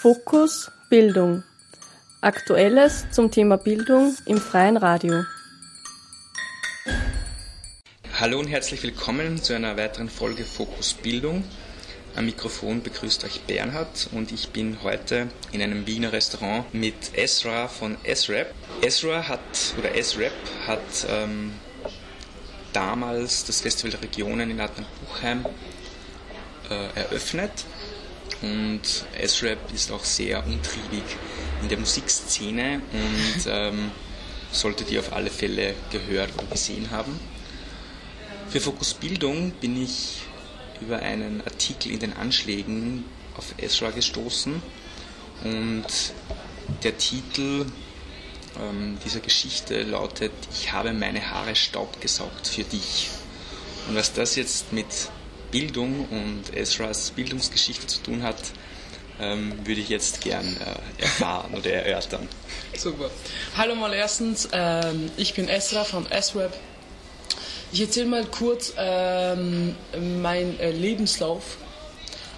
Fokus 0.00 0.70
Bildung. 0.88 1.42
Aktuelles 2.22 3.04
zum 3.10 3.30
Thema 3.30 3.58
Bildung 3.58 4.16
im 4.24 4.38
freien 4.38 4.78
Radio. 4.78 5.24
Hallo 8.18 8.38
und 8.38 8.46
herzlich 8.46 8.82
willkommen 8.82 9.42
zu 9.42 9.52
einer 9.52 9.76
weiteren 9.76 10.08
Folge 10.08 10.46
Fokus 10.46 10.94
Bildung. 10.94 11.44
Am 12.16 12.24
Mikrofon 12.24 12.82
begrüßt 12.82 13.24
euch 13.24 13.42
Bernhard 13.42 14.08
und 14.12 14.32
ich 14.32 14.48
bin 14.48 14.82
heute 14.82 15.28
in 15.52 15.60
einem 15.60 15.86
Wiener 15.86 16.14
Restaurant 16.14 16.72
mit 16.72 16.94
Ezra 17.12 17.68
von 17.68 17.98
S-Rap. 18.02 18.54
Ezra 18.80 19.28
hat, 19.28 19.74
oder 19.78 19.94
S-Rap 19.94 20.32
hat 20.66 21.06
ähm, 21.10 21.52
damals 22.72 23.44
das 23.44 23.60
Festival 23.60 23.90
der 23.90 24.00
Regionen 24.00 24.50
in 24.50 24.62
Advent-Buchheim 24.62 25.44
äh, 26.70 26.98
eröffnet 26.98 27.66
und 28.42 28.80
S-Rap 29.18 29.58
ist 29.74 29.90
auch 29.92 30.04
sehr 30.04 30.44
umtriebig 30.44 31.04
in 31.62 31.68
der 31.68 31.78
Musikszene 31.78 32.80
und 32.92 33.44
ähm, 33.46 33.90
solltet 34.52 34.90
ihr 34.90 35.00
auf 35.00 35.12
alle 35.12 35.30
Fälle 35.30 35.74
gehört 35.90 36.30
und 36.38 36.50
gesehen 36.50 36.90
haben. 36.90 37.18
Für 38.48 38.60
Fokus 38.60 38.94
Bildung 38.94 39.52
bin 39.52 39.80
ich 39.80 40.22
über 40.80 40.98
einen 41.00 41.42
Artikel 41.42 41.92
in 41.92 42.00
den 42.00 42.12
Anschlägen 42.14 43.04
auf 43.36 43.54
Ezra 43.58 43.90
gestoßen 43.90 44.60
und 45.44 45.84
der 46.82 46.96
Titel 46.98 47.66
ähm, 48.58 48.98
dieser 49.04 49.20
Geschichte 49.20 49.82
lautet 49.82 50.32
Ich 50.52 50.72
habe 50.72 50.92
meine 50.92 51.30
Haare 51.30 51.54
Staub 51.54 52.00
gesaugt 52.00 52.48
für 52.48 52.64
dich. 52.64 53.10
Und 53.88 53.96
was 53.96 54.12
das 54.12 54.36
jetzt 54.36 54.72
mit 54.72 54.86
Bildung 55.50 56.06
und 56.10 56.56
Ezras 56.56 57.10
Bildungsgeschichte 57.10 57.86
zu 57.86 58.02
tun 58.02 58.22
hat, 58.22 58.36
ähm, 59.20 59.52
würde 59.64 59.80
ich 59.80 59.88
jetzt 59.88 60.20
gern 60.20 60.46
äh, 60.46 61.02
erfahren 61.02 61.54
oder 61.54 61.70
erörtern. 61.70 62.26
Super. 62.76 63.10
Hallo 63.56 63.74
mal 63.74 63.92
erstens, 63.92 64.48
ähm, 64.52 65.10
ich 65.16 65.34
bin 65.34 65.48
Ezra 65.48 65.84
von 65.84 66.06
SWeb. 66.06 66.52
Ich 67.72 67.80
erzähle 67.80 68.06
mal 68.06 68.24
kurz 68.24 68.72
ähm, 68.76 69.76
meinen 70.20 70.58
äh, 70.58 70.72
Lebenslauf 70.72 71.58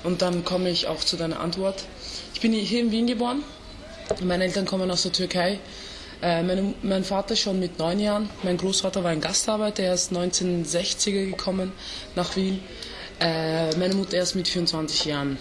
und 0.05 0.21
dann 0.21 0.45
komme 0.45 0.69
ich 0.71 0.89
auch 0.89 1.01
zu 1.01 1.17
deiner 1.17 1.41
Antwort. 1.41 1.85
Ich 2.35 2.41
bin 2.41 2.53
hier 2.53 2.81
in 2.81 2.91
Wien 2.91 3.07
geboren. 3.07 3.43
Meine 4.23 4.45
Eltern 4.45 4.67
kommen 4.67 4.91
aus 4.91 5.03
der 5.03 5.13
Türkei. 5.13 5.59
Äh, 6.21 6.43
meine, 6.43 6.75
mein 6.83 7.05
Vater 7.05 7.35
schon 7.35 7.59
mit 7.59 7.79
neun 7.79 7.99
Jahren. 7.99 8.29
Mein 8.43 8.57
Großvater 8.57 9.03
war 9.03 9.11
ein 9.11 9.21
Gastarbeiter. 9.21 9.83
Er 9.83 9.95
ist 9.95 10.13
1960er 10.13 11.31
gekommen 11.31 11.73
nach 12.15 12.37
Wien. 12.37 12.61
Äh, 13.23 13.77
meine 13.77 13.95
Mutter 13.95 14.17
erst 14.17 14.35
mit 14.35 14.49
24 14.49 15.05
Jahren. 15.05 15.39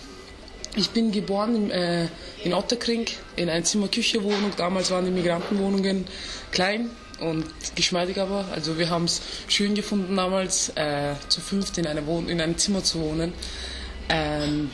Ich 0.75 0.91
bin 0.91 1.11
geboren 1.11 1.55
in, 1.55 1.71
äh, 1.71 2.07
in 2.43 2.53
Otterkring 2.53 3.07
in 3.35 3.49
einer 3.49 3.63
Zimmer-Küche-Wohnung. 3.63 4.51
Damals 4.55 4.91
waren 4.91 5.05
die 5.05 5.11
Migrantenwohnungen 5.11 6.05
klein 6.51 6.91
und 7.19 7.43
geschmeidig 7.75 8.19
aber. 8.19 8.45
Also 8.53 8.77
wir 8.77 8.91
haben 8.91 9.05
es 9.05 9.21
schön 9.47 9.73
gefunden 9.73 10.15
damals, 10.15 10.69
äh, 10.75 11.15
zu 11.27 11.41
fünft 11.41 11.79
in, 11.79 11.87
eine 11.87 12.05
Wohn 12.05 12.29
in 12.29 12.39
einem 12.39 12.55
Zimmer 12.55 12.83
zu 12.83 13.01
wohnen. 13.01 13.33
Ähm, 14.09 14.69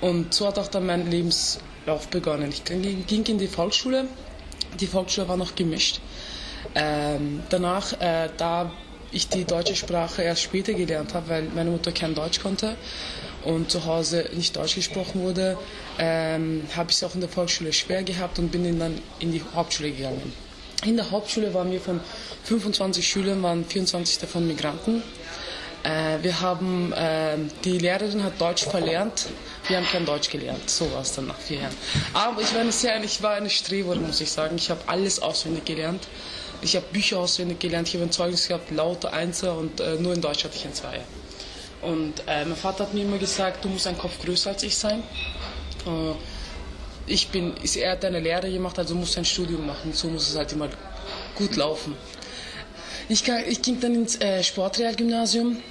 und 0.00 0.32
so 0.32 0.46
hat 0.46 0.60
auch 0.60 0.68
dann 0.68 0.86
mein 0.86 1.10
Lebenslauf 1.10 2.06
begonnen. 2.08 2.50
Ich 2.50 2.62
ging 2.62 3.26
in 3.26 3.38
die 3.38 3.48
Volksschule. 3.48 4.06
Die 4.78 4.86
Volksschule 4.86 5.26
war 5.26 5.36
noch 5.36 5.56
gemischt. 5.56 6.00
Ähm, 6.76 7.42
danach, 7.48 8.00
äh, 8.00 8.28
da 8.36 8.70
ich 9.12 9.28
die 9.28 9.44
deutsche 9.44 9.74
Sprache 9.74 10.22
erst 10.22 10.42
später 10.42 10.74
gelernt 10.74 11.14
habe, 11.14 11.28
weil 11.28 11.42
meine 11.54 11.70
Mutter 11.70 11.92
kein 11.92 12.14
Deutsch 12.14 12.40
konnte 12.40 12.76
und 13.44 13.70
zu 13.70 13.84
Hause 13.84 14.28
nicht 14.34 14.56
Deutsch 14.56 14.74
gesprochen 14.74 15.22
wurde, 15.22 15.56
ähm, 15.98 16.62
habe 16.76 16.90
ich 16.90 16.96
es 16.96 17.04
auch 17.04 17.14
in 17.14 17.20
der 17.20 17.30
Volksschule 17.30 17.72
schwer 17.72 18.02
gehabt 18.02 18.38
und 18.38 18.50
bin 18.50 18.78
dann 18.78 19.00
in 19.20 19.32
die 19.32 19.42
Hauptschule 19.54 19.92
gegangen. 19.92 20.32
In 20.84 20.96
der 20.96 21.10
Hauptschule 21.10 21.52
waren 21.54 21.72
wir 21.72 21.80
von 21.80 22.00
25 22.44 23.06
Schülern, 23.06 23.42
waren 23.42 23.64
24 23.64 24.18
davon 24.18 24.46
Migranten. 24.46 25.02
Äh, 25.82 26.22
wir 26.22 26.40
haben, 26.40 26.92
äh, 26.92 27.36
die 27.64 27.78
Lehrerin 27.78 28.22
hat 28.22 28.40
Deutsch 28.40 28.64
verlernt, 28.64 29.26
wir 29.66 29.76
haben 29.76 29.86
kein 29.86 30.04
Deutsch 30.04 30.30
gelernt. 30.30 30.68
So 30.68 30.90
war 30.92 31.02
es 31.02 31.12
dann 31.12 31.26
nach 31.28 31.38
vier 31.38 31.60
Jahren. 31.60 31.74
Aber 32.14 32.40
ich 32.42 32.52
war 32.54 32.60
eine, 32.60 32.72
sehr, 32.72 33.02
ich 33.02 33.22
war 33.22 33.34
eine 33.34 33.50
Streberin, 33.50 34.06
muss 34.06 34.20
ich 34.20 34.30
sagen. 34.30 34.56
Ich 34.56 34.70
habe 34.70 34.80
alles 34.86 35.20
auswendig 35.20 35.64
gelernt. 35.64 36.06
Ich 36.60 36.74
habe 36.76 36.86
Bücher 36.92 37.18
auswendig 37.20 37.60
gelernt, 37.60 37.88
ich 37.88 37.94
habe 37.94 38.04
ein 38.04 38.10
Zeugnis 38.12 38.48
gehabt, 38.48 38.70
lauter 38.70 39.12
Einser 39.12 39.56
und 39.56 39.80
äh, 39.80 39.94
nur 39.96 40.14
in 40.14 40.20
Deutsch 40.20 40.44
hatte 40.44 40.56
ich 40.56 40.64
ein 40.64 40.74
Zweier. 40.74 41.04
Und 41.82 42.20
äh, 42.26 42.44
mein 42.44 42.56
Vater 42.56 42.84
hat 42.84 42.94
mir 42.94 43.02
immer 43.04 43.18
gesagt, 43.18 43.64
du 43.64 43.68
musst 43.68 43.86
ein 43.86 43.96
Kopf 43.96 44.18
größer 44.20 44.50
als 44.50 44.62
ich 44.64 44.76
sein. 44.76 45.02
Äh, 45.86 46.14
ich 47.06 47.28
bin, 47.28 47.54
er 47.76 47.92
hat 47.92 48.04
eine 48.04 48.20
Lehre 48.20 48.50
gemacht, 48.50 48.78
also 48.78 48.94
musst 48.94 49.14
du 49.14 49.20
ein 49.20 49.24
Studium 49.24 49.66
machen. 49.66 49.92
So 49.92 50.08
muss 50.08 50.28
es 50.28 50.36
halt 50.36 50.52
immer 50.52 50.68
gut 51.36 51.56
laufen. 51.56 51.94
Ich, 53.08 53.26
ich 53.26 53.62
ging 53.62 53.80
dann 53.80 53.94
ins 53.94 54.20
äh, 54.20 54.42
Sportrealgymnasium, 54.42 55.62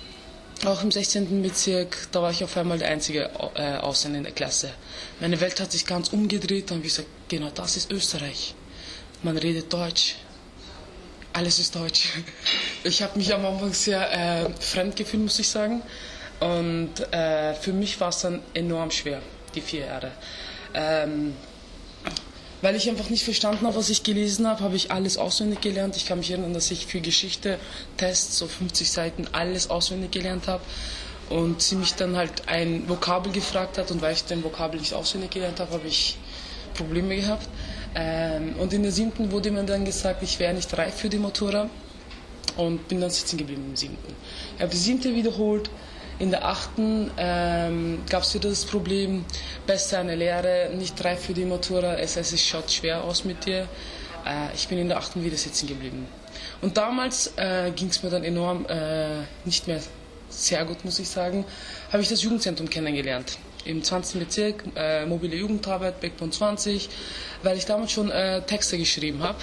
auch 0.65 0.81
im 0.81 0.91
16. 0.91 1.43
Bezirk. 1.43 2.07
Da 2.11 2.21
war 2.21 2.31
ich 2.31 2.43
auf 2.43 2.57
einmal 2.57 2.79
der 2.79 2.87
einzige 2.87 3.29
äh, 3.55 3.75
Ausländer 3.75 4.17
in 4.17 4.23
der 4.23 4.33
Klasse. 4.33 4.71
Meine 5.19 5.39
Welt 5.39 5.59
hat 5.59 5.71
sich 5.71 5.85
ganz 5.85 6.09
umgedreht 6.09 6.71
und 6.71 6.77
ich 6.77 6.95
gesagt, 6.95 7.09
genau 7.27 7.49
das 7.53 7.77
ist 7.77 7.91
Österreich. 7.91 8.55
Man 9.21 9.37
redet 9.37 9.71
Deutsch, 9.71 10.15
alles 11.37 11.59
ist 11.59 11.75
Deutsch. 11.75 12.09
Ich 12.83 13.03
habe 13.03 13.15
mich 13.17 13.31
am 13.31 13.45
Anfang 13.45 13.71
sehr 13.71 14.11
äh, 14.11 14.49
fremd 14.59 14.95
gefühlt, 14.95 15.21
muss 15.21 15.37
ich 15.37 15.47
sagen. 15.47 15.83
Und 16.39 17.13
äh, 17.13 17.53
für 17.53 17.73
mich 17.73 17.99
war 17.99 18.09
es 18.09 18.21
dann 18.21 18.41
enorm 18.55 18.89
schwer, 18.89 19.21
die 19.53 19.61
vier 19.61 19.85
Jahre. 19.85 20.11
Ähm, 20.73 21.35
weil 22.63 22.75
ich 22.75 22.89
einfach 22.89 23.11
nicht 23.11 23.23
verstanden 23.23 23.67
habe, 23.67 23.75
was 23.75 23.89
ich 23.89 24.01
gelesen 24.01 24.47
habe, 24.47 24.61
habe 24.63 24.75
ich 24.75 24.89
alles 24.89 25.19
auswendig 25.19 25.61
gelernt. 25.61 25.95
Ich 25.95 26.07
kann 26.07 26.17
mich 26.17 26.31
erinnern, 26.31 26.55
dass 26.55 26.71
ich 26.71 26.87
für 26.87 27.01
Geschichte 27.01 27.59
Tests, 27.97 28.39
so 28.39 28.47
50 28.47 28.89
Seiten, 28.91 29.27
alles 29.31 29.69
auswendig 29.69 30.11
gelernt 30.11 30.47
habe. 30.47 30.63
Und 31.29 31.61
sie 31.61 31.75
mich 31.75 31.93
dann 31.93 32.15
halt 32.15 32.47
ein 32.47 32.89
Vokabel 32.89 33.31
gefragt 33.31 33.77
hat 33.77 33.91
und 33.91 34.01
weil 34.01 34.13
ich 34.13 34.23
den 34.23 34.43
Vokabel 34.43 34.79
nicht 34.79 34.93
auswendig 34.95 35.31
gelernt 35.31 35.59
habe, 35.59 35.71
habe 35.73 35.87
ich 35.87 36.17
Probleme 36.73 37.15
gehabt. 37.15 37.47
Ähm, 37.95 38.55
und 38.59 38.73
in 38.73 38.83
der 38.83 38.91
siebten 38.91 39.31
wurde 39.31 39.51
mir 39.51 39.63
dann 39.63 39.85
gesagt, 39.85 40.23
ich 40.23 40.39
wäre 40.39 40.53
nicht 40.53 40.75
reif 40.77 40.95
für 40.95 41.09
die 41.09 41.17
Motorrad 41.17 41.69
und 42.57 42.87
bin 42.87 43.01
dann 43.01 43.09
sitzen 43.09 43.37
geblieben 43.37 43.65
im 43.69 43.75
siebten. 43.75 44.15
Ich 44.55 44.61
habe 44.61 44.71
die 44.71 44.77
siebte 44.77 45.13
wiederholt. 45.15 45.69
In 46.19 46.31
der 46.31 46.45
achten 46.45 47.11
ähm, 47.17 47.99
gab 48.09 48.23
es 48.23 48.33
wieder 48.33 48.49
das 48.49 48.65
Problem, 48.65 49.23
besser 49.67 49.99
eine 49.99 50.15
Lehre, 50.15 50.71
nicht 50.75 51.03
reif 51.05 51.25
für 51.25 51.33
die 51.33 51.45
Motorrad, 51.45 51.99
es, 51.99 52.17
es 52.17 52.41
schaut 52.41 52.71
schwer 52.71 53.03
aus 53.03 53.23
mit 53.23 53.45
dir. 53.45 53.67
Äh, 54.25 54.55
ich 54.55 54.67
bin 54.67 54.79
in 54.79 54.87
der 54.87 54.97
achten 54.97 55.23
wieder 55.23 55.37
sitzen 55.37 55.67
geblieben. 55.67 56.07
Und 56.61 56.75
damals 56.75 57.33
äh, 57.37 57.69
ging 57.69 57.89
es 57.89 58.01
mir 58.01 58.09
dann 58.09 58.23
enorm 58.23 58.65
äh, 58.67 59.19
nicht 59.45 59.67
mehr 59.67 59.79
sehr 60.29 60.65
gut, 60.65 60.83
muss 60.83 60.97
ich 60.97 61.07
sagen, 61.07 61.45
habe 61.91 62.01
ich 62.01 62.09
das 62.09 62.23
Jugendzentrum 62.23 62.67
kennengelernt 62.67 63.37
im 63.67 63.83
20. 63.83 64.19
Bezirk, 64.19 64.63
äh, 64.75 65.05
mobile 65.05 65.35
Jugendarbeit, 65.35 65.99
Backbone 66.01 66.31
20, 66.31 66.89
weil 67.43 67.57
ich 67.57 67.65
damals 67.65 67.91
schon 67.91 68.09
äh, 68.09 68.41
Texte 68.41 68.77
geschrieben 68.77 69.21
habe. 69.21 69.37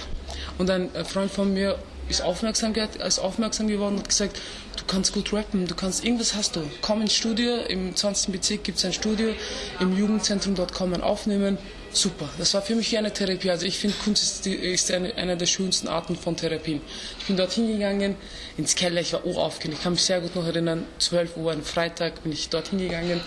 Und 0.57 0.69
ein 0.69 0.93
äh, 0.95 1.05
Freund 1.05 1.31
von 1.31 1.53
mir 1.53 1.77
ist 2.09 2.21
aufmerksam, 2.21 2.73
ist 2.73 3.19
aufmerksam 3.19 3.67
geworden 3.67 3.95
und 3.95 3.99
hat 4.01 4.09
gesagt, 4.09 4.39
du 4.77 4.83
kannst 4.85 5.13
gut 5.13 5.33
rappen, 5.33 5.67
du 5.67 5.75
kannst, 5.75 6.03
irgendwas 6.03 6.35
hast 6.35 6.55
du. 6.55 6.61
Komm 6.81 7.01
ins 7.01 7.13
Studio, 7.13 7.57
im 7.67 7.95
20. 7.95 8.31
Bezirk 8.31 8.63
gibt 8.63 8.77
es 8.77 8.85
ein 8.85 8.93
Studio, 8.93 9.33
im 9.79 9.97
Jugendzentrum 9.97 10.55
dort 10.55 10.73
kann 10.73 11.01
aufnehmen. 11.01 11.57
Super, 11.91 12.27
das 12.37 12.53
war 12.53 12.61
für 12.61 12.75
mich 12.75 12.91
wie 12.91 12.97
eine 12.97 13.11
Therapie. 13.11 13.49
Also 13.49 13.65
ich 13.65 13.79
finde, 13.79 13.95
Kunst 14.03 14.21
ist, 14.21 14.45
die, 14.45 14.53
ist 14.53 14.91
eine, 14.91 15.15
eine, 15.15 15.37
der 15.37 15.45
schönsten 15.45 15.87
Arten 15.87 16.15
von 16.15 16.35
Therapien. 16.35 16.81
Ich 17.19 17.25
bin 17.25 17.37
dort 17.37 17.53
hingegangen, 17.53 18.15
ins 18.57 18.75
Keller, 18.75 18.99
ich 18.99 19.13
war 19.13 19.25
aufgeregt. 19.25 19.77
Ich 19.77 19.83
kann 19.83 19.93
mich 19.93 20.03
sehr 20.03 20.19
gut 20.19 20.35
noch 20.35 20.45
erinnern, 20.45 20.85
12 20.99 21.37
Uhr, 21.37 21.53
ein 21.53 21.63
Freitag 21.63 22.21
bin 22.23 22.33
ich 22.33 22.49
dort 22.49 22.67
hingegangen 22.67 23.21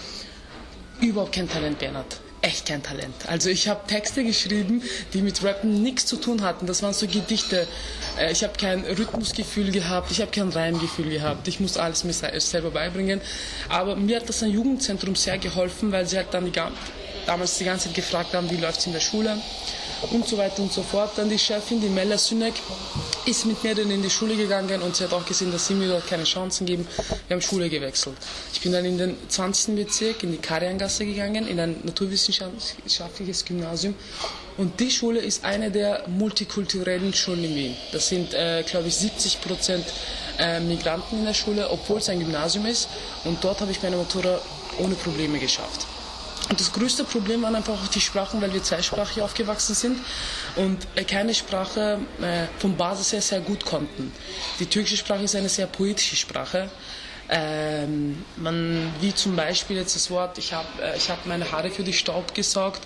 überhaupt 1.00 1.32
kein 1.32 1.48
Talent, 1.48 1.78
Bernhard. 1.78 2.20
Echt 2.40 2.66
kein 2.66 2.82
Talent. 2.82 3.14
Also 3.26 3.50
ich 3.50 3.66
habe 3.66 3.84
Texte 3.88 4.22
geschrieben, 4.22 4.82
die 5.12 5.22
mit 5.22 5.42
Rappen 5.42 5.82
nichts 5.82 6.06
zu 6.06 6.16
tun 6.16 6.42
hatten. 6.42 6.66
Das 6.66 6.82
waren 6.84 6.94
so 6.94 7.08
Gedichte. 7.08 7.66
Äh, 8.16 8.30
ich 8.30 8.44
habe 8.44 8.52
kein 8.56 8.84
Rhythmusgefühl 8.84 9.72
gehabt, 9.72 10.12
ich 10.12 10.20
habe 10.20 10.30
kein 10.30 10.48
Reimgefühl 10.48 11.10
gehabt. 11.10 11.48
Ich 11.48 11.58
muss 11.58 11.76
alles 11.76 12.04
mir 12.04 12.12
selber 12.12 12.70
beibringen. 12.70 13.20
Aber 13.68 13.96
mir 13.96 14.16
hat 14.16 14.28
das 14.28 14.42
ein 14.44 14.50
Jugendzentrum 14.50 15.16
sehr 15.16 15.38
geholfen, 15.38 15.90
weil 15.90 16.06
sie 16.06 16.16
halt 16.16 16.32
dann 16.32 16.44
die, 16.44 16.52
damals 17.26 17.58
die 17.58 17.64
ganze 17.64 17.86
Zeit 17.86 17.94
gefragt 17.94 18.34
haben, 18.34 18.48
wie 18.50 18.56
läuft 18.56 18.80
es 18.80 18.86
in 18.86 18.92
der 18.92 19.00
Schule 19.00 19.36
und 20.10 20.26
so 20.26 20.38
weiter 20.38 20.62
und 20.62 20.72
so 20.72 20.82
fort. 20.82 21.12
Dann 21.16 21.28
die 21.28 21.38
Chefin, 21.38 21.80
die 21.80 21.88
Mella 21.88 22.18
Sünek, 22.18 22.54
ist 23.26 23.44
mit 23.44 23.62
mir 23.62 23.74
dann 23.74 23.90
in 23.90 24.02
die 24.02 24.10
Schule 24.10 24.36
gegangen 24.36 24.80
und 24.82 24.96
sie 24.96 25.04
hat 25.04 25.12
auch 25.12 25.24
gesehen, 25.24 25.52
dass 25.52 25.66
sie 25.66 25.74
mir 25.74 25.88
dort 25.88 26.06
keine 26.06 26.24
Chancen 26.24 26.66
geben. 26.66 26.86
Wir 27.26 27.34
haben 27.34 27.42
Schule 27.42 27.68
gewechselt. 27.68 28.16
Ich 28.52 28.60
bin 28.60 28.72
dann 28.72 28.84
in 28.84 28.96
den 28.96 29.16
20. 29.28 29.74
Bezirk, 29.74 30.22
in 30.22 30.32
die 30.32 30.38
Kariangasse 30.38 31.04
gegangen, 31.04 31.46
in 31.46 31.60
ein 31.60 31.76
naturwissenschaftliches 31.82 33.44
Gymnasium. 33.44 33.94
Und 34.56 34.80
die 34.80 34.90
Schule 34.90 35.20
ist 35.20 35.44
eine 35.44 35.70
der 35.70 36.04
multikulturellen 36.08 37.12
Schulen 37.12 37.44
in 37.44 37.54
Wien. 37.54 37.76
Das 37.92 38.08
sind, 38.08 38.34
äh, 38.34 38.62
glaube 38.64 38.88
ich, 38.88 38.96
70 38.96 39.40
Prozent 39.40 39.84
äh, 40.38 40.60
Migranten 40.60 41.18
in 41.18 41.24
der 41.26 41.34
Schule, 41.34 41.68
obwohl 41.70 41.98
es 41.98 42.08
ein 42.08 42.18
Gymnasium 42.18 42.66
ist. 42.66 42.88
Und 43.24 43.42
dort 43.44 43.60
habe 43.60 43.70
ich 43.70 43.82
meine 43.82 43.96
Matura 43.96 44.40
ohne 44.78 44.94
Probleme 44.94 45.38
geschafft. 45.38 45.86
Und 46.48 46.58
das 46.60 46.72
größte 46.72 47.04
Problem 47.04 47.42
waren 47.42 47.54
einfach 47.54 47.74
auch 47.74 47.88
die 47.88 48.00
Sprachen, 48.00 48.40
weil 48.40 48.52
wir 48.54 48.62
zweisprachig 48.62 49.22
aufgewachsen 49.22 49.74
sind 49.74 49.98
und 50.56 50.78
äh, 50.94 51.04
keine 51.04 51.34
Sprache 51.34 51.98
äh, 52.22 52.46
vom 52.58 52.76
Basis 52.76 53.12
her 53.12 53.20
sehr 53.22 53.40
gut 53.40 53.64
konnten. 53.66 54.12
Die 54.58 54.66
türkische 54.66 54.96
Sprache 54.96 55.24
ist 55.24 55.36
eine 55.36 55.48
sehr 55.50 55.66
poetische 55.66 56.16
Sprache. 56.16 56.70
Ähm, 57.30 58.24
man, 58.36 58.90
wie 59.02 59.14
zum 59.14 59.36
Beispiel 59.36 59.76
jetzt 59.76 59.94
das 59.94 60.10
Wort, 60.10 60.38
ich 60.38 60.54
habe 60.54 60.66
äh, 60.82 60.98
hab 60.98 61.26
meine 61.26 61.50
Haare 61.52 61.70
für 61.70 61.82
dich 61.82 61.98
Staub 61.98 62.34
gesaugt, 62.34 62.80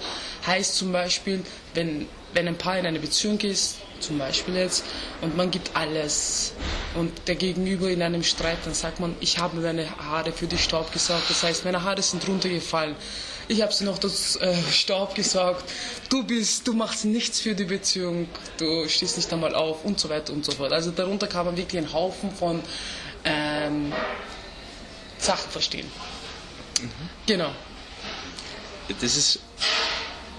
heißt 0.45 0.75
zum 0.75 0.91
Beispiel, 0.91 1.45
wenn, 1.75 2.09
wenn 2.35 2.49
ein 2.49 2.59
Paar 2.59 2.77
in 2.77 2.85
eine 2.87 2.99
Beziehung 2.99 3.39
ist, 3.41 3.77
zum 4.01 4.19
Beispiel 4.19 4.57
jetzt, 4.57 4.85
und 5.21 5.37
man 5.37 5.53
gibt 5.53 5.71
alles 5.77 6.55
und 6.97 7.13
der 7.29 7.37
Gegenüber 7.37 7.89
in 7.89 8.03
einem 8.03 8.25
Streit, 8.25 8.59
dann 8.65 8.75
sagt 8.75 8.99
man, 8.99 9.15
ich 9.21 9.39
habe 9.39 9.61
meine 9.61 9.87
Haare 9.99 10.33
für 10.33 10.49
dich 10.49 10.65
Staub 10.65 10.93
gesaugt, 10.93 11.23
das 11.29 11.45
heißt, 11.45 11.65
meine 11.65 11.85
Haare 11.85 12.03
sind 12.03 12.27
runtergefallen. 12.27 12.97
Ich 13.53 13.61
habe 13.61 13.71
sie 13.71 13.85
noch 13.85 13.99
das 13.99 14.37
äh, 14.37 14.57
Staub 14.71 15.15
gesaugt. 15.15 15.71
Du 16.09 16.25
bist, 16.25 16.67
du 16.67 16.73
machst 16.73 17.05
nichts 17.05 17.39
für 17.39 17.55
die 17.55 17.67
Beziehung. 17.67 18.27
Du 18.57 18.89
stehst 18.89 19.19
nicht 19.19 19.31
einmal 19.31 19.55
auf 19.55 19.85
und 19.85 20.01
so 20.01 20.09
weiter 20.09 20.33
und 20.33 20.43
so 20.43 20.53
fort. 20.53 20.73
Also 20.73 20.91
darunter 20.91 21.27
kann 21.27 21.45
man 21.45 21.55
wirklich 21.59 21.77
einen 21.77 21.93
Haufen 21.93 22.35
von 22.35 22.63
ähm, 23.25 23.93
Sachen 25.19 25.51
verstehen. 25.51 25.87
Mhm. 26.81 26.89
Genau. 27.27 27.51
Das 29.03 29.19
ist 29.19 29.41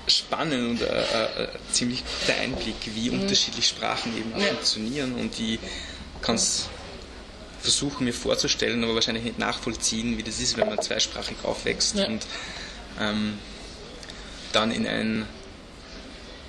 spannend 0.08 0.82
und 0.82 0.82
äh, 0.82 1.44
äh, 1.44 1.48
ziemlich 1.72 2.04
guter 2.20 2.40
Einblick, 2.40 2.78
wie 2.96 3.12
mhm. 3.12 3.22
unterschiedlich 3.22 3.68
Sprachen 3.68 4.18
eben 4.18 4.32
ja. 4.40 4.48
funktionieren 4.48 5.14
und 5.14 5.38
die 5.38 5.60
kannst 6.24 6.68
versuchen 7.62 8.06
mir 8.06 8.14
vorzustellen, 8.14 8.84
aber 8.84 8.96
wahrscheinlich 8.96 9.24
nicht 9.24 9.40
nachvollziehen, 9.40 10.18
wie 10.18 10.24
das 10.24 10.40
ist, 10.40 10.58
wenn 10.58 10.68
man 10.68 10.82
zweisprachig 10.82 11.38
aufwächst 11.44 11.96
ja. 11.96 12.08
und 12.08 12.26
ähm, 13.00 13.38
dann 14.52 14.72
in 14.72 14.88
ein 14.88 15.26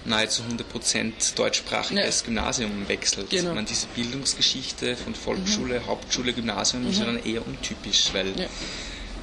nahezu 0.05 0.43
100% 0.43 1.35
deutschsprachiges 1.35 2.21
ja. 2.21 2.27
Gymnasium 2.27 2.89
wechselt. 2.89 3.31
Genau. 3.31 3.55
Man, 3.55 3.65
diese 3.65 3.87
Bildungsgeschichte 3.89 4.97
von 4.97 5.15
Volksschule, 5.15 5.81
mhm. 5.81 5.87
Hauptschule, 5.87 6.33
Gymnasium 6.33 6.85
mhm. 6.85 6.91
ist 6.91 6.99
ja 6.99 7.07
dann 7.07 7.25
eher 7.25 7.47
untypisch, 7.47 8.11
weil 8.13 8.39
ja. 8.39 8.47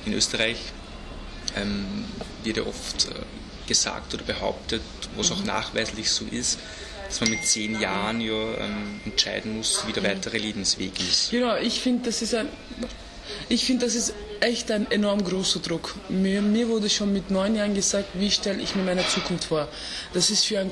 in 0.06 0.13
Österreich 0.13 0.57
ähm, 1.56 2.06
wird 2.44 2.57
ja 2.57 2.63
oft 2.63 3.09
äh, 3.09 3.67
gesagt 3.67 4.13
oder 4.13 4.24
behauptet, 4.24 4.81
was 5.15 5.29
mhm. 5.29 5.35
auch 5.35 5.44
nachweislich 5.44 6.09
so 6.09 6.25
ist, 6.25 6.59
dass 7.07 7.21
man 7.21 7.29
mit 7.29 7.45
zehn 7.45 7.79
Jahren 7.79 8.21
ja 8.21 8.57
ähm, 8.57 9.01
entscheiden 9.06 9.57
muss, 9.57 9.85
wie 9.85 9.94
der 9.94 10.01
mhm. 10.01 10.07
weitere 10.07 10.39
Lebensweg 10.39 11.00
ist. 11.00 11.29
Genau, 11.29 11.57
ich 11.57 11.81
finde, 11.81 12.06
das 12.06 12.21
ist 12.21 12.33
ein 12.33 12.50
ich 13.50 13.65
finde, 13.65 13.85
das 13.85 13.95
ist 13.95 14.13
echt 14.41 14.71
ein 14.71 14.89
enorm 14.91 15.23
großer 15.23 15.59
Druck. 15.59 15.95
Mir, 16.09 16.41
mir 16.41 16.67
wurde 16.67 16.89
schon 16.89 17.13
mit 17.13 17.31
neun 17.31 17.55
Jahren 17.55 17.73
gesagt, 17.73 18.09
wie 18.15 18.29
stelle 18.29 18.61
ich 18.61 18.75
mir 18.75 18.83
meine 18.83 19.07
Zukunft 19.07 19.45
vor. 19.45 19.67
Das 20.13 20.29
ist 20.29 20.45
für 20.45 20.59
ein 20.59 20.71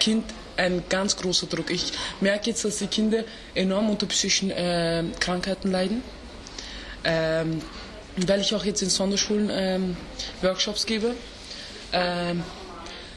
Kind 0.00 0.24
ein 0.56 0.82
ganz 0.88 1.16
großer 1.16 1.46
Druck. 1.46 1.70
Ich 1.70 1.92
merke 2.20 2.50
jetzt, 2.50 2.64
dass 2.64 2.78
die 2.78 2.86
Kinder 2.86 3.24
enorm 3.54 3.90
unter 3.90 4.06
psychischen 4.06 4.50
äh, 4.50 5.04
Krankheiten 5.20 5.70
leiden. 5.70 6.02
Ähm, 7.04 7.62
weil 8.16 8.40
ich 8.40 8.54
auch 8.54 8.64
jetzt 8.64 8.82
in 8.82 8.90
Sonderschulen 8.90 9.50
ähm, 9.50 9.96
Workshops 10.42 10.86
gebe. 10.86 11.14
Ähm, 11.92 12.42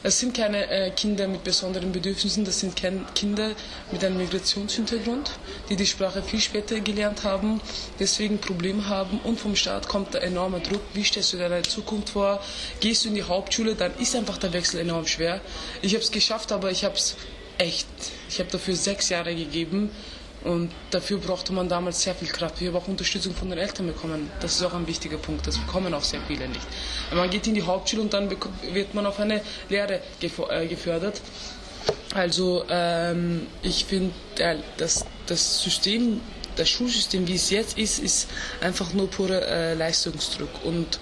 es 0.06 0.20
sind 0.20 0.36
keine 0.36 0.70
äh, 0.70 0.90
Kinder 0.92 1.26
mit 1.26 1.42
besonderen 1.42 1.90
Bedürfnissen, 1.90 2.44
das 2.44 2.60
sind 2.60 2.76
Kinder 2.76 3.50
mit 3.90 4.04
einem 4.04 4.18
Migrationshintergrund, 4.18 5.32
die 5.68 5.74
die 5.74 5.84
Sprache 5.84 6.22
viel 6.22 6.38
später 6.38 6.78
gelernt 6.78 7.24
haben, 7.24 7.60
deswegen 7.98 8.38
Probleme 8.38 8.88
haben 8.88 9.18
und 9.24 9.40
vom 9.40 9.56
Staat 9.56 9.88
kommt 9.88 10.14
da 10.14 10.20
enormer 10.20 10.60
Druck. 10.60 10.82
Wie 10.94 11.02
stellst 11.02 11.32
du 11.32 11.38
deine 11.38 11.62
Zukunft 11.62 12.10
vor? 12.10 12.40
Gehst 12.78 13.04
du 13.04 13.08
in 13.08 13.16
die 13.16 13.24
Hauptschule, 13.24 13.74
dann 13.74 13.96
ist 13.98 14.14
einfach 14.14 14.38
der 14.38 14.52
Wechsel 14.52 14.78
enorm 14.78 15.08
schwer. 15.08 15.40
Ich 15.82 15.92
habe 15.94 16.04
es 16.04 16.12
geschafft, 16.12 16.52
aber 16.52 16.70
ich 16.70 16.84
habe 16.84 16.94
es 16.94 17.16
echt, 17.58 17.88
ich 18.30 18.38
habe 18.38 18.48
dafür 18.50 18.76
sechs 18.76 19.08
Jahre 19.08 19.34
gegeben 19.34 19.90
und 20.46 20.70
dafür 20.90 21.18
brauchte 21.18 21.52
man 21.52 21.68
damals 21.68 22.02
sehr 22.02 22.14
viel 22.14 22.28
Kraft. 22.28 22.60
Wir 22.60 22.68
haben 22.68 22.76
auch 22.76 22.86
Unterstützung 22.86 23.34
von 23.34 23.50
den 23.50 23.58
Eltern 23.58 23.88
bekommen. 23.88 24.30
Das 24.40 24.54
ist 24.54 24.62
auch 24.62 24.74
ein 24.74 24.86
wichtiger 24.86 25.16
Punkt. 25.18 25.44
Das 25.46 25.58
bekommen 25.58 25.92
auch 25.92 26.04
sehr 26.04 26.20
viele 26.28 26.48
nicht. 26.48 26.66
Man 27.12 27.28
geht 27.28 27.48
in 27.48 27.54
die 27.54 27.62
Hauptschule 27.62 28.02
und 28.02 28.12
dann 28.12 28.30
wird 28.30 28.94
man 28.94 29.06
auf 29.06 29.18
eine 29.18 29.42
Lehre 29.68 30.00
äh, 30.50 30.66
gefördert. 30.66 31.20
Also 32.14 32.64
ähm, 32.70 33.48
ich 33.62 33.84
finde, 33.86 34.12
das, 34.76 35.04
das 35.26 35.62
System, 35.62 36.20
das 36.54 36.68
Schulsystem, 36.68 37.26
wie 37.26 37.34
es 37.34 37.50
jetzt 37.50 37.76
ist, 37.76 37.98
ist 37.98 38.28
einfach 38.60 38.92
nur 38.92 39.10
purer 39.10 39.42
äh, 39.48 39.74
Leistungsdruck. 39.74 40.64
Und 40.64 41.00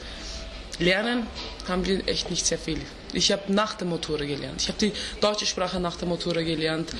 Lernen 0.79 1.27
haben 1.69 1.85
wir 1.85 2.09
echt 2.09 2.31
nicht 2.31 2.47
sehr 2.47 2.59
viel. 2.59 2.81
Ich 3.15 3.33
habe 3.33 3.53
nach 3.53 3.75
der 3.75 3.87
Motorra 3.87 4.25
gelernt. 4.25 4.63
Ich 4.63 4.69
habe 4.69 4.79
die 4.79 4.93
deutsche 5.21 5.47
Sprache 5.47 5.81
nach 5.81 5.97
der 5.97 6.09
Motorra 6.09 6.43
gelernt. 6.43 6.91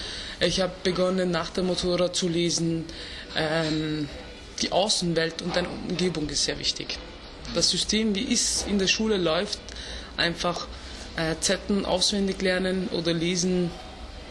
Ich 0.41 0.61
habe 0.61 0.73
begonnen, 0.83 1.31
nach 1.31 1.51
der 1.51 1.65
Motorra 1.65 2.13
zu 2.13 2.29
lesen. 2.29 2.85
Ähm, 3.37 4.09
die 4.63 4.71
Außenwelt 4.71 5.43
und 5.43 5.57
deine 5.57 5.69
Umgebung 5.89 6.29
ist 6.29 6.45
sehr 6.45 6.59
wichtig. 6.59 6.99
Das 7.55 7.71
System, 7.71 8.15
wie 8.15 8.33
es 8.33 8.65
in 8.69 8.79
der 8.79 8.87
Schule 8.87 9.17
läuft, 9.17 9.59
einfach 10.17 10.67
äh, 11.17 11.35
Zetten 11.41 11.85
auswendig 11.85 12.41
lernen 12.41 12.89
oder 12.93 13.13
lesen, 13.13 13.71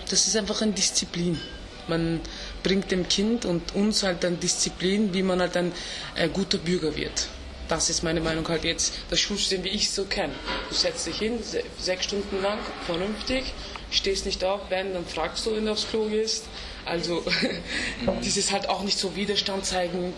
das 0.09 0.27
ist 0.27 0.35
einfach 0.37 0.61
eine 0.61 0.71
Disziplin. 0.71 1.39
Man 1.87 2.21
bringt 2.63 2.91
dem 2.91 3.07
Kind 3.09 3.45
und 3.45 3.75
uns 3.75 4.03
halt 4.03 4.23
dann 4.23 4.39
Disziplin, 4.39 5.13
wie 5.13 5.21
man 5.21 5.41
halt 5.41 5.57
ein 5.57 5.73
äh, 6.15 6.29
guter 6.29 6.57
Bürger 6.57 6.95
wird 6.95 7.27
das 7.75 7.89
ist 7.89 8.03
meine 8.03 8.21
Meinung 8.21 8.47
halt 8.47 8.63
jetzt, 8.63 8.93
das 9.09 9.19
Schulsystem, 9.19 9.63
wie 9.63 9.69
ich 9.69 9.85
es 9.85 9.95
so 9.95 10.05
kenne. 10.05 10.33
Du 10.69 10.75
setzt 10.75 11.07
dich 11.07 11.17
hin, 11.17 11.39
sechs 11.79 12.05
Stunden 12.05 12.41
lang, 12.41 12.59
vernünftig, 12.85 13.53
stehst 13.91 14.25
nicht 14.25 14.43
auf, 14.43 14.61
wenn, 14.69 14.93
dann 14.93 15.05
fragst 15.05 15.45
du, 15.45 15.55
wenn 15.55 15.65
du 15.65 15.71
aufs 15.71 15.87
Klo 15.89 16.05
gehst. 16.05 16.45
Also, 16.85 17.23
dieses 18.23 18.51
halt 18.51 18.67
auch 18.69 18.83
nicht 18.83 18.97
so 18.97 19.15
Widerstand 19.15 19.65
zeigen, 19.65 20.13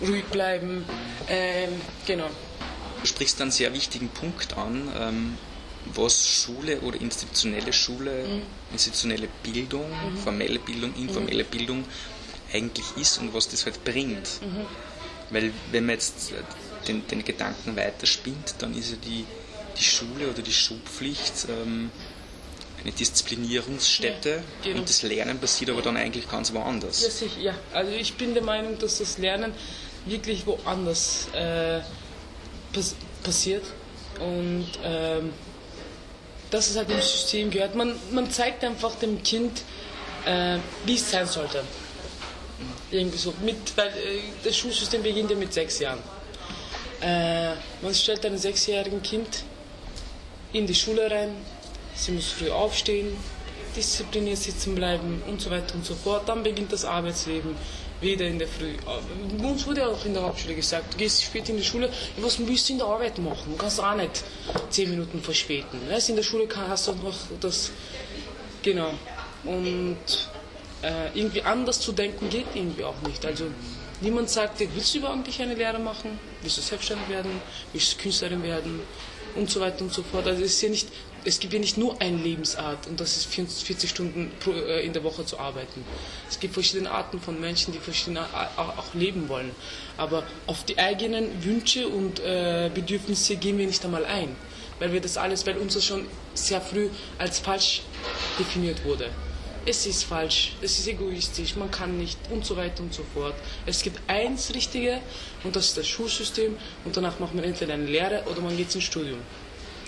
ruhig 0.00 0.24
bleiben, 0.24 0.84
ähm, 1.28 1.80
genau. 2.06 2.28
Du 3.00 3.06
sprichst 3.06 3.40
einen 3.40 3.50
sehr 3.50 3.72
wichtigen 3.72 4.08
Punkt 4.08 4.56
an, 4.56 4.90
ähm, 4.98 5.38
was 5.94 6.26
Schule 6.28 6.80
oder 6.80 7.00
institutionelle 7.00 7.72
Schule, 7.72 8.24
mhm. 8.26 8.42
institutionelle 8.72 9.28
Bildung, 9.42 9.88
mhm. 9.88 10.16
formelle 10.18 10.58
Bildung, 10.58 10.94
informelle 10.94 11.44
mhm. 11.44 11.48
Bildung 11.48 11.84
eigentlich 12.52 12.86
ist 12.96 13.18
und 13.18 13.34
was 13.34 13.48
das 13.48 13.64
halt 13.64 13.82
bringt. 13.84 14.40
Mhm. 14.42 14.66
Weil 15.30 15.52
wenn 15.70 15.86
man 15.86 15.94
jetzt 15.94 16.32
den, 16.88 17.06
den 17.06 17.24
Gedanken 17.24 17.76
weiterspinnt, 17.76 18.56
dann 18.58 18.76
ist 18.76 18.90
ja 18.90 18.96
die, 19.04 19.24
die 19.78 19.84
Schule 19.84 20.28
oder 20.28 20.42
die 20.42 20.52
Schulpflicht 20.52 21.46
ähm, 21.48 21.90
eine 22.82 22.92
Disziplinierungsstätte 22.92 24.30
ja, 24.30 24.42
genau. 24.62 24.80
und 24.80 24.88
das 24.88 25.02
Lernen 25.02 25.38
passiert 25.38 25.70
aber 25.70 25.82
dann 25.82 25.96
eigentlich 25.96 26.28
ganz 26.28 26.52
woanders. 26.52 27.02
Ja, 27.02 27.10
sicher, 27.10 27.40
ja. 27.40 27.54
Also 27.72 27.92
ich 27.92 28.14
bin 28.14 28.34
der 28.34 28.42
Meinung, 28.42 28.78
dass 28.78 28.98
das 28.98 29.18
Lernen 29.18 29.52
wirklich 30.06 30.46
woanders 30.46 31.28
äh, 31.32 31.80
pass 32.72 32.96
passiert 33.22 33.62
und 34.18 34.66
ähm, 34.82 35.32
dass 36.50 36.70
es 36.70 36.76
halt 36.76 36.90
im 36.90 37.00
System 37.00 37.50
gehört. 37.50 37.76
Man, 37.76 37.94
man 38.10 38.30
zeigt 38.30 38.64
einfach 38.64 38.96
dem 38.96 39.22
Kind, 39.22 39.62
äh, 40.26 40.58
wie 40.84 40.94
es 40.94 41.08
sein 41.08 41.26
sollte. 41.26 41.62
Irgendwie 42.90 43.16
so. 43.16 43.32
Mit, 43.42 43.56
weil 43.76 43.88
äh, 43.88 44.20
das 44.44 44.56
Schulsystem 44.56 45.02
beginnt 45.02 45.30
ja 45.30 45.36
mit 45.36 45.52
sechs 45.52 45.78
Jahren. 45.78 46.00
Äh, 47.02 47.54
man 47.82 47.94
stellt 47.94 48.24
einem 48.24 48.38
sechsjährigen 48.38 49.02
Kind 49.02 49.44
in 50.52 50.66
die 50.66 50.74
Schule 50.74 51.10
rein, 51.10 51.30
sie 51.94 52.12
muss 52.12 52.28
früh 52.28 52.50
aufstehen, 52.50 53.16
diszipliniert 53.76 54.38
sitzen 54.38 54.74
bleiben 54.74 55.22
und 55.26 55.40
so 55.40 55.50
weiter 55.50 55.74
und 55.74 55.84
so 55.84 55.94
fort. 55.94 56.28
Dann 56.28 56.42
beginnt 56.42 56.72
das 56.72 56.84
Arbeitsleben 56.84 57.56
wieder 58.00 58.26
in 58.26 58.38
der 58.38 58.48
Früh. 58.48 58.74
Äh, 58.74 59.44
uns 59.44 59.66
wurde 59.66 59.86
auch 59.88 60.04
in 60.04 60.14
der 60.14 60.22
Hauptschule 60.22 60.54
gesagt, 60.54 60.94
du 60.94 60.98
gehst 60.98 61.22
spät 61.22 61.48
in 61.48 61.56
die 61.56 61.64
Schule, 61.64 61.90
was 62.18 62.38
willst 62.38 62.68
du 62.68 62.74
in 62.74 62.78
der 62.78 62.88
Arbeit 62.88 63.18
machen? 63.18 63.50
Du 63.50 63.56
kannst 63.56 63.80
auch 63.80 63.96
nicht 63.96 64.22
zehn 64.70 64.90
Minuten 64.90 65.20
verspäten. 65.22 65.80
Weißt, 65.90 66.10
in 66.10 66.16
der 66.16 66.22
Schule 66.22 66.46
hast 66.68 66.88
du 66.88 66.92
noch 66.92 67.16
das, 67.40 67.70
genau. 68.62 68.92
Und 69.44 70.28
äh, 70.82 71.18
irgendwie 71.18 71.42
anders 71.42 71.80
zu 71.80 71.92
denken 71.92 72.28
geht 72.28 72.46
irgendwie 72.54 72.84
auch 72.84 73.00
nicht. 73.06 73.24
Also 73.24 73.46
Niemand 74.02 74.28
sagt 74.28 74.58
dir, 74.58 74.68
willst 74.74 74.92
du 74.94 74.98
überhaupt 74.98 75.40
eine 75.40 75.54
Lehre 75.54 75.78
machen? 75.78 76.18
Willst 76.40 76.58
du 76.58 76.60
selbstständig 76.60 77.08
werden? 77.08 77.30
Willst 77.72 77.94
du 77.94 78.02
Künstlerin 78.02 78.42
werden? 78.42 78.80
Und 79.36 79.48
so 79.48 79.60
weiter 79.60 79.82
und 79.82 79.92
so 79.92 80.02
fort. 80.02 80.26
Also 80.26 80.42
es, 80.42 80.54
ist 80.54 80.62
ja 80.62 80.68
nicht, 80.70 80.88
es 81.24 81.38
gibt 81.38 81.52
ja 81.52 81.60
nicht 81.60 81.78
nur 81.78 82.00
eine 82.02 82.16
Lebensart 82.16 82.88
und 82.88 82.98
das 82.98 83.16
ist 83.16 83.26
40 83.26 83.88
Stunden 83.88 84.32
äh, 84.46 84.84
in 84.84 84.92
der 84.92 85.04
Woche 85.04 85.24
zu 85.24 85.38
arbeiten. 85.38 85.84
Es 86.28 86.40
gibt 86.40 86.52
verschiedene 86.52 86.90
Arten 86.90 87.20
von 87.20 87.40
Menschen, 87.40 87.72
die 87.72 87.78
verschiedene 87.78 88.26
auch 88.56 88.92
leben 88.92 89.28
wollen. 89.28 89.52
Aber 89.96 90.24
auf 90.48 90.64
die 90.64 90.78
eigenen 90.78 91.44
Wünsche 91.44 91.86
und 91.86 92.18
äh, 92.18 92.72
Bedürfnisse 92.74 93.36
gehen 93.36 93.56
wir 93.56 93.66
nicht 93.66 93.84
einmal 93.84 94.04
ein, 94.04 94.34
weil 94.80 94.92
wir 94.92 95.00
das 95.00 95.16
alles, 95.16 95.46
weil 95.46 95.56
uns 95.58 95.74
das 95.74 95.84
schon 95.84 96.06
sehr 96.34 96.60
früh 96.60 96.88
als 97.18 97.38
falsch 97.38 97.82
definiert 98.36 98.84
wurde 98.84 99.10
es 99.64 99.86
ist 99.86 100.04
falsch, 100.04 100.52
es 100.60 100.78
ist 100.78 100.88
egoistisch, 100.88 101.56
man 101.56 101.70
kann 101.70 101.98
nicht 101.98 102.18
und 102.30 102.44
so 102.44 102.56
weiter 102.56 102.82
und 102.82 102.92
so 102.92 103.04
fort. 103.14 103.34
Es 103.66 103.82
gibt 103.82 103.98
eins 104.08 104.52
Richtige 104.54 105.00
und 105.44 105.54
das 105.54 105.66
ist 105.66 105.76
das 105.76 105.86
Schulsystem 105.86 106.56
und 106.84 106.96
danach 106.96 107.18
macht 107.18 107.34
man 107.34 107.44
entweder 107.44 107.74
eine 107.74 107.86
Lehre 107.86 108.24
oder 108.30 108.40
man 108.40 108.56
geht 108.56 108.74
ins 108.74 108.84
Studium. 108.84 109.20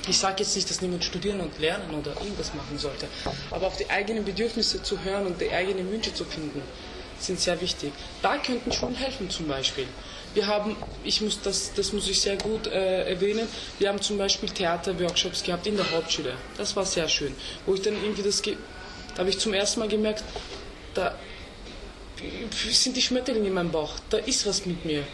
Ich 0.07 0.19
sage 0.19 0.43
jetzt 0.43 0.55
nicht, 0.55 0.69
dass 0.69 0.83
niemand 0.83 1.03
studieren 1.03 1.41
und 1.41 1.59
lernen 1.59 1.91
oder 1.95 2.13
irgendwas 2.21 2.53
machen 2.55 2.79
sollte, 2.79 3.09
aber 3.51 3.67
auf 3.67 3.77
die 3.77 3.89
eigenen 3.89 4.25
Bedürfnisse 4.25 4.83
zu 4.83 5.03
hören 5.03 5.27
und 5.27 5.41
die 5.41 5.51
eigenen 5.51 5.91
Wünsche 5.91 6.13
zu 6.13 6.25
finden, 6.25 6.63
sind 7.19 7.41
sehr 7.41 7.61
wichtig. 7.61 7.93
Da 8.23 8.37
könnten 8.39 8.71
Schulen 8.71 8.95
helfen 8.95 9.31
zum 9.31 9.49
Beispiel. 9.49 9.87
Wir 10.35 10.47
haben, 10.47 10.77
ich 11.05 11.21
muss 11.21 11.41
das, 11.41 11.73
das 11.75 11.93
muss 11.93 12.09
ich 12.09 12.21
sehr 12.21 12.37
gut 12.37 12.67
äh, 12.67 13.09
erwähnen, 13.09 13.47
wir 13.79 13.89
haben 13.89 14.01
zum 14.01 14.19
Beispiel 14.19 14.49
Theaterworkshops 14.49 15.43
gehabt 15.43 15.67
in 15.67 15.77
der 15.77 15.91
Hauptschule. 15.91 16.35
Das 16.59 16.75
war 16.75 16.85
sehr 16.85 17.09
schön. 17.09 17.35
Wo 17.67 17.75
ich 17.75 17.83
dann 17.83 17.95
irgendwie 17.95 18.23
das, 18.23 18.43
da 19.15 19.21
habe 19.21 19.31
ich 19.31 19.39
zum 19.39 19.55
ersten 19.55 19.81
Mal 19.81 19.89
gemerkt, 19.89 20.25
da 20.95 21.15
sind 22.71 22.97
die 22.97 23.03
Schmetterlinge 23.03 23.49
in 23.49 23.55
meinem 23.55 23.71
Bauch, 23.71 23.95
da 24.11 24.19
ist 24.19 24.47
was 24.47 24.67
mit 24.67 24.85
mir. 24.85 25.05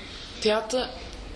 Theater, 0.43 0.89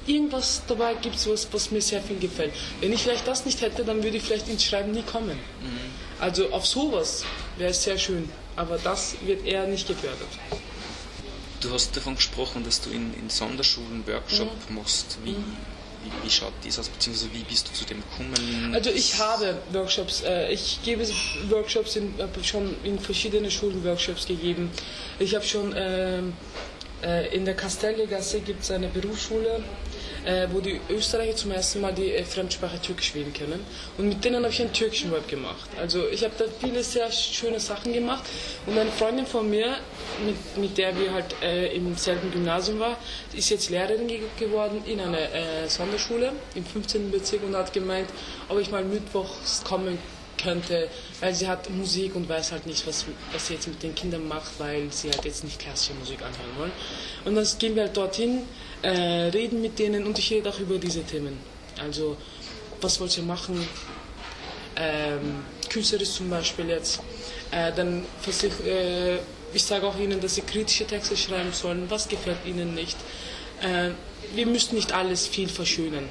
irgendwas 0.06 0.62
dabei 0.66 0.94
gibt 0.94 1.16
es, 1.16 1.28
was, 1.28 1.52
was 1.52 1.70
mir 1.70 1.80
sehr 1.80 2.02
viel 2.02 2.18
gefällt. 2.18 2.52
Wenn 2.80 2.92
ich 2.92 3.02
vielleicht 3.02 3.26
das 3.26 3.44
nicht 3.44 3.60
hätte, 3.60 3.84
dann 3.84 4.02
würde 4.02 4.16
ich 4.16 4.22
vielleicht 4.22 4.48
ins 4.48 4.64
Schreiben 4.64 4.92
nie 4.92 5.02
kommen. 5.02 5.38
Mhm. 5.60 5.78
Also 6.20 6.50
auf 6.50 6.66
sowas 6.66 7.24
wäre 7.58 7.70
es 7.70 7.82
sehr 7.82 7.98
schön, 7.98 8.28
aber 8.56 8.78
das 8.78 9.16
wird 9.24 9.44
eher 9.44 9.66
nicht 9.66 9.86
gefördert. 9.86 10.28
Du 11.60 11.72
hast 11.72 11.96
davon 11.96 12.16
gesprochen, 12.16 12.62
dass 12.64 12.80
du 12.82 12.90
in, 12.90 13.14
in 13.14 13.30
Sonderschulen 13.30 14.06
Workshop 14.06 14.52
mhm. 14.68 14.76
machst. 14.76 15.18
Wie, 15.24 15.32
mhm. 15.32 15.56
Wie, 16.04 16.26
wie, 16.26 16.30
schaut 16.30 16.52
das 16.64 16.78
aus, 16.78 16.88
beziehungsweise 16.88 17.32
wie 17.32 17.42
bist 17.42 17.68
du 17.68 17.72
zu 17.72 17.84
dem 17.84 18.02
gekommen? 18.02 18.74
Also 18.74 18.90
ich 18.90 19.18
habe 19.18 19.56
Workshops, 19.72 20.22
äh, 20.22 20.52
ich 20.52 20.80
gebe 20.84 21.06
Workshops, 21.48 21.96
in, 21.96 22.14
habe 22.18 22.44
schon 22.44 22.76
in 22.84 22.98
verschiedene 22.98 23.50
Schulen 23.50 23.82
Workshops 23.84 24.26
gegeben. 24.26 24.70
Ich 25.18 25.34
habe 25.34 25.44
schon 25.44 25.74
ähm, 25.76 26.32
äh, 27.02 27.34
in 27.34 27.44
der 27.44 27.54
Castelli-Gasse 27.54 28.40
gibt 28.40 28.62
es 28.62 28.70
eine 28.70 28.88
Berufsschule, 28.88 29.62
äh, 30.24 30.48
wo 30.50 30.60
die 30.60 30.80
Österreicher 30.88 31.36
zum 31.36 31.50
ersten 31.50 31.80
Mal 31.80 31.92
die 31.92 32.12
äh, 32.12 32.24
Fremdsprache 32.24 32.80
Türkisch 32.80 33.14
wählen 33.14 33.32
können. 33.32 33.64
Und 33.98 34.08
mit 34.08 34.24
denen 34.24 34.42
habe 34.42 34.52
ich 34.52 34.60
einen 34.60 34.72
türkischen 34.72 35.12
Web 35.12 35.28
gemacht. 35.28 35.68
Also 35.80 36.08
ich 36.08 36.24
habe 36.24 36.34
da 36.38 36.44
viele 36.60 36.82
sehr 36.82 37.10
schöne 37.10 37.60
Sachen 37.60 37.92
gemacht. 37.92 38.24
Und 38.66 38.78
eine 38.78 38.90
Freundin 38.90 39.26
von 39.26 39.48
mir, 39.48 39.76
mit, 40.24 40.56
mit 40.56 40.78
der 40.78 40.98
wir 40.98 41.12
halt 41.12 41.34
äh, 41.42 41.74
im 41.74 41.94
selben 41.96 42.30
Gymnasium 42.30 42.78
war, 42.78 42.96
ist 43.34 43.50
jetzt 43.50 43.70
Lehrerin 43.70 44.08
ge 44.08 44.20
geworden 44.38 44.82
in 44.86 45.00
einer 45.00 45.18
äh, 45.18 45.68
Sonderschule 45.68 46.32
im 46.54 46.64
15. 46.64 47.10
Bezirk 47.10 47.42
und 47.44 47.54
hat 47.54 47.72
gemeint, 47.72 48.08
ob 48.48 48.58
ich 48.58 48.70
mal 48.70 48.84
mittwochs 48.84 49.62
kommen 49.64 49.98
könnte, 50.42 50.88
weil 51.20 51.34
sie 51.34 51.48
hat 51.48 51.70
Musik 51.70 52.14
und 52.14 52.28
weiß 52.28 52.52
halt 52.52 52.66
nicht, 52.66 52.86
was, 52.86 53.06
was 53.32 53.46
sie 53.46 53.54
jetzt 53.54 53.68
mit 53.68 53.82
den 53.82 53.94
Kindern 53.94 54.26
macht, 54.28 54.52
weil 54.58 54.90
sie 54.90 55.10
halt 55.10 55.24
jetzt 55.24 55.44
nicht 55.44 55.58
klassische 55.58 55.94
Musik 55.94 56.18
anhören 56.20 56.58
wollen. 56.58 56.72
Und 57.24 57.34
dann 57.34 57.46
gehen 57.58 57.74
wir 57.74 57.84
halt 57.84 57.96
dorthin, 57.96 58.42
äh, 58.84 59.30
reden 59.30 59.62
mit 59.62 59.78
denen 59.78 60.06
und 60.06 60.18
ich 60.18 60.30
rede 60.30 60.50
auch 60.50 60.58
über 60.60 60.78
diese 60.78 61.02
Themen. 61.02 61.38
Also, 61.82 62.16
was 62.80 63.00
wollt 63.00 63.16
ihr 63.16 63.24
machen? 63.24 63.66
Ähm, 64.76 65.44
künstlerisch 65.70 66.10
zum 66.10 66.28
Beispiel 66.28 66.68
jetzt. 66.68 67.00
Äh, 67.50 67.72
dann 67.72 68.04
versuch, 68.20 68.52
äh, 68.66 69.16
ich 69.52 69.64
sage 69.64 69.86
auch 69.86 69.98
ihnen, 69.98 70.20
dass 70.20 70.34
sie 70.34 70.42
kritische 70.42 70.86
Texte 70.86 71.16
schreiben 71.16 71.52
sollen. 71.52 71.86
Was 71.88 72.08
gefällt 72.08 72.44
ihnen 72.44 72.74
nicht? 72.74 72.96
Äh, 73.62 73.90
wir 74.34 74.46
müssen 74.46 74.74
nicht 74.74 74.92
alles 74.92 75.26
viel 75.26 75.48
verschönern. 75.48 76.08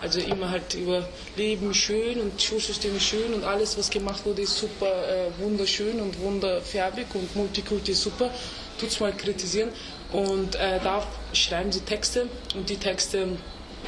Also 0.00 0.20
immer 0.20 0.48
halt 0.50 0.72
über 0.74 1.06
Leben 1.36 1.74
schön 1.74 2.20
und 2.20 2.40
Schulsystem 2.40 2.98
schön 2.98 3.34
und 3.34 3.44
alles, 3.44 3.76
was 3.76 3.90
gemacht 3.90 4.24
wurde, 4.24 4.42
ist 4.42 4.56
super 4.56 4.86
äh, 4.86 5.42
wunderschön 5.42 6.00
und 6.00 6.18
wunderfärbig 6.18 7.06
und 7.12 7.36
Multikulti 7.36 7.92
super. 7.92 8.30
Tut's 8.78 8.98
mal 9.00 9.12
kritisieren. 9.12 9.70
Und 10.12 10.56
äh, 10.56 10.80
da 10.82 11.06
schreiben 11.32 11.70
sie 11.70 11.80
Texte 11.80 12.28
und 12.54 12.68
die 12.68 12.76
Texte 12.76 13.28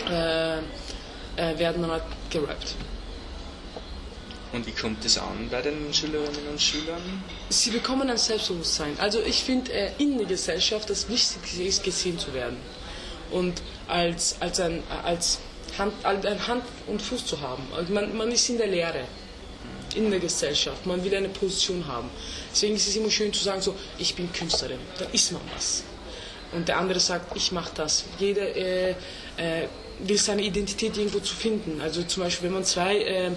äh, 0.08 0.58
äh, 0.58 1.58
werden 1.58 1.82
dann 1.82 1.90
halt 1.90 2.04
gerappt. 2.30 2.74
Und 4.52 4.66
wie 4.66 4.72
kommt 4.72 5.02
das 5.04 5.16
an 5.18 5.48
bei 5.50 5.62
den 5.62 5.92
Schülerinnen 5.92 6.46
und 6.50 6.60
Schülern? 6.60 7.24
Sie 7.48 7.70
bekommen 7.70 8.08
ein 8.10 8.18
Selbstbewusstsein. 8.18 8.94
Also 9.00 9.20
ich 9.20 9.42
finde 9.42 9.72
äh, 9.72 9.90
in 9.98 10.18
der 10.18 10.26
Gesellschaft 10.26 10.90
das 10.90 11.08
Wichtigste 11.08 11.62
ist, 11.62 11.82
gesehen 11.82 12.18
zu 12.18 12.32
werden. 12.34 12.58
Und 13.30 13.62
als, 13.88 14.36
als, 14.40 14.60
ein, 14.60 14.82
als 15.04 15.38
Hand, 15.78 16.04
ein 16.04 16.46
Hand 16.46 16.64
und 16.86 17.00
Fuß 17.00 17.24
zu 17.24 17.40
haben. 17.40 17.66
Also 17.74 17.92
man, 17.92 18.14
man 18.14 18.30
ist 18.30 18.48
in 18.50 18.58
der 18.58 18.66
Lehre 18.66 19.04
in 19.94 20.10
der 20.10 20.20
Gesellschaft. 20.20 20.86
Man 20.86 21.02
will 21.04 21.14
eine 21.14 21.28
Position 21.28 21.86
haben. 21.86 22.08
Deswegen 22.50 22.76
ist 22.76 22.88
es 22.88 22.96
immer 22.96 23.10
schön 23.10 23.32
zu 23.32 23.42
sagen, 23.42 23.60
so, 23.60 23.74
ich 23.98 24.14
bin 24.14 24.30
Künstlerin. 24.32 24.78
Da 24.98 25.06
ist 25.12 25.32
man 25.32 25.42
was 25.54 25.82
und 26.52 26.68
der 26.68 26.78
andere 26.78 27.00
sagt, 27.00 27.36
ich 27.36 27.52
mache 27.52 27.72
das. 27.74 28.04
Jeder 28.18 28.54
äh, 28.56 28.90
äh, 28.90 28.94
will 30.00 30.18
seine 30.18 30.42
Identität 30.42 30.96
irgendwo 30.96 31.20
zu 31.20 31.34
finden. 31.34 31.80
Also 31.80 32.02
zum 32.02 32.22
Beispiel, 32.22 32.48
wenn 32.48 32.54
man 32.54 32.64
zwei 32.64 32.98
äh, 32.98 33.30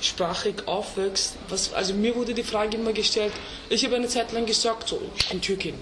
sprachig 0.00 0.66
aufwächst, 0.66 1.34
was, 1.48 1.72
also 1.72 1.94
mir 1.94 2.14
wurde 2.14 2.34
die 2.34 2.42
Frage 2.42 2.76
immer 2.76 2.92
gestellt, 2.92 3.32
ich 3.68 3.84
habe 3.84 3.96
eine 3.96 4.08
Zeit 4.08 4.32
lang 4.32 4.46
gesagt, 4.46 4.88
so, 4.88 5.00
ich 5.16 5.28
bin 5.28 5.40
Türkin. 5.40 5.74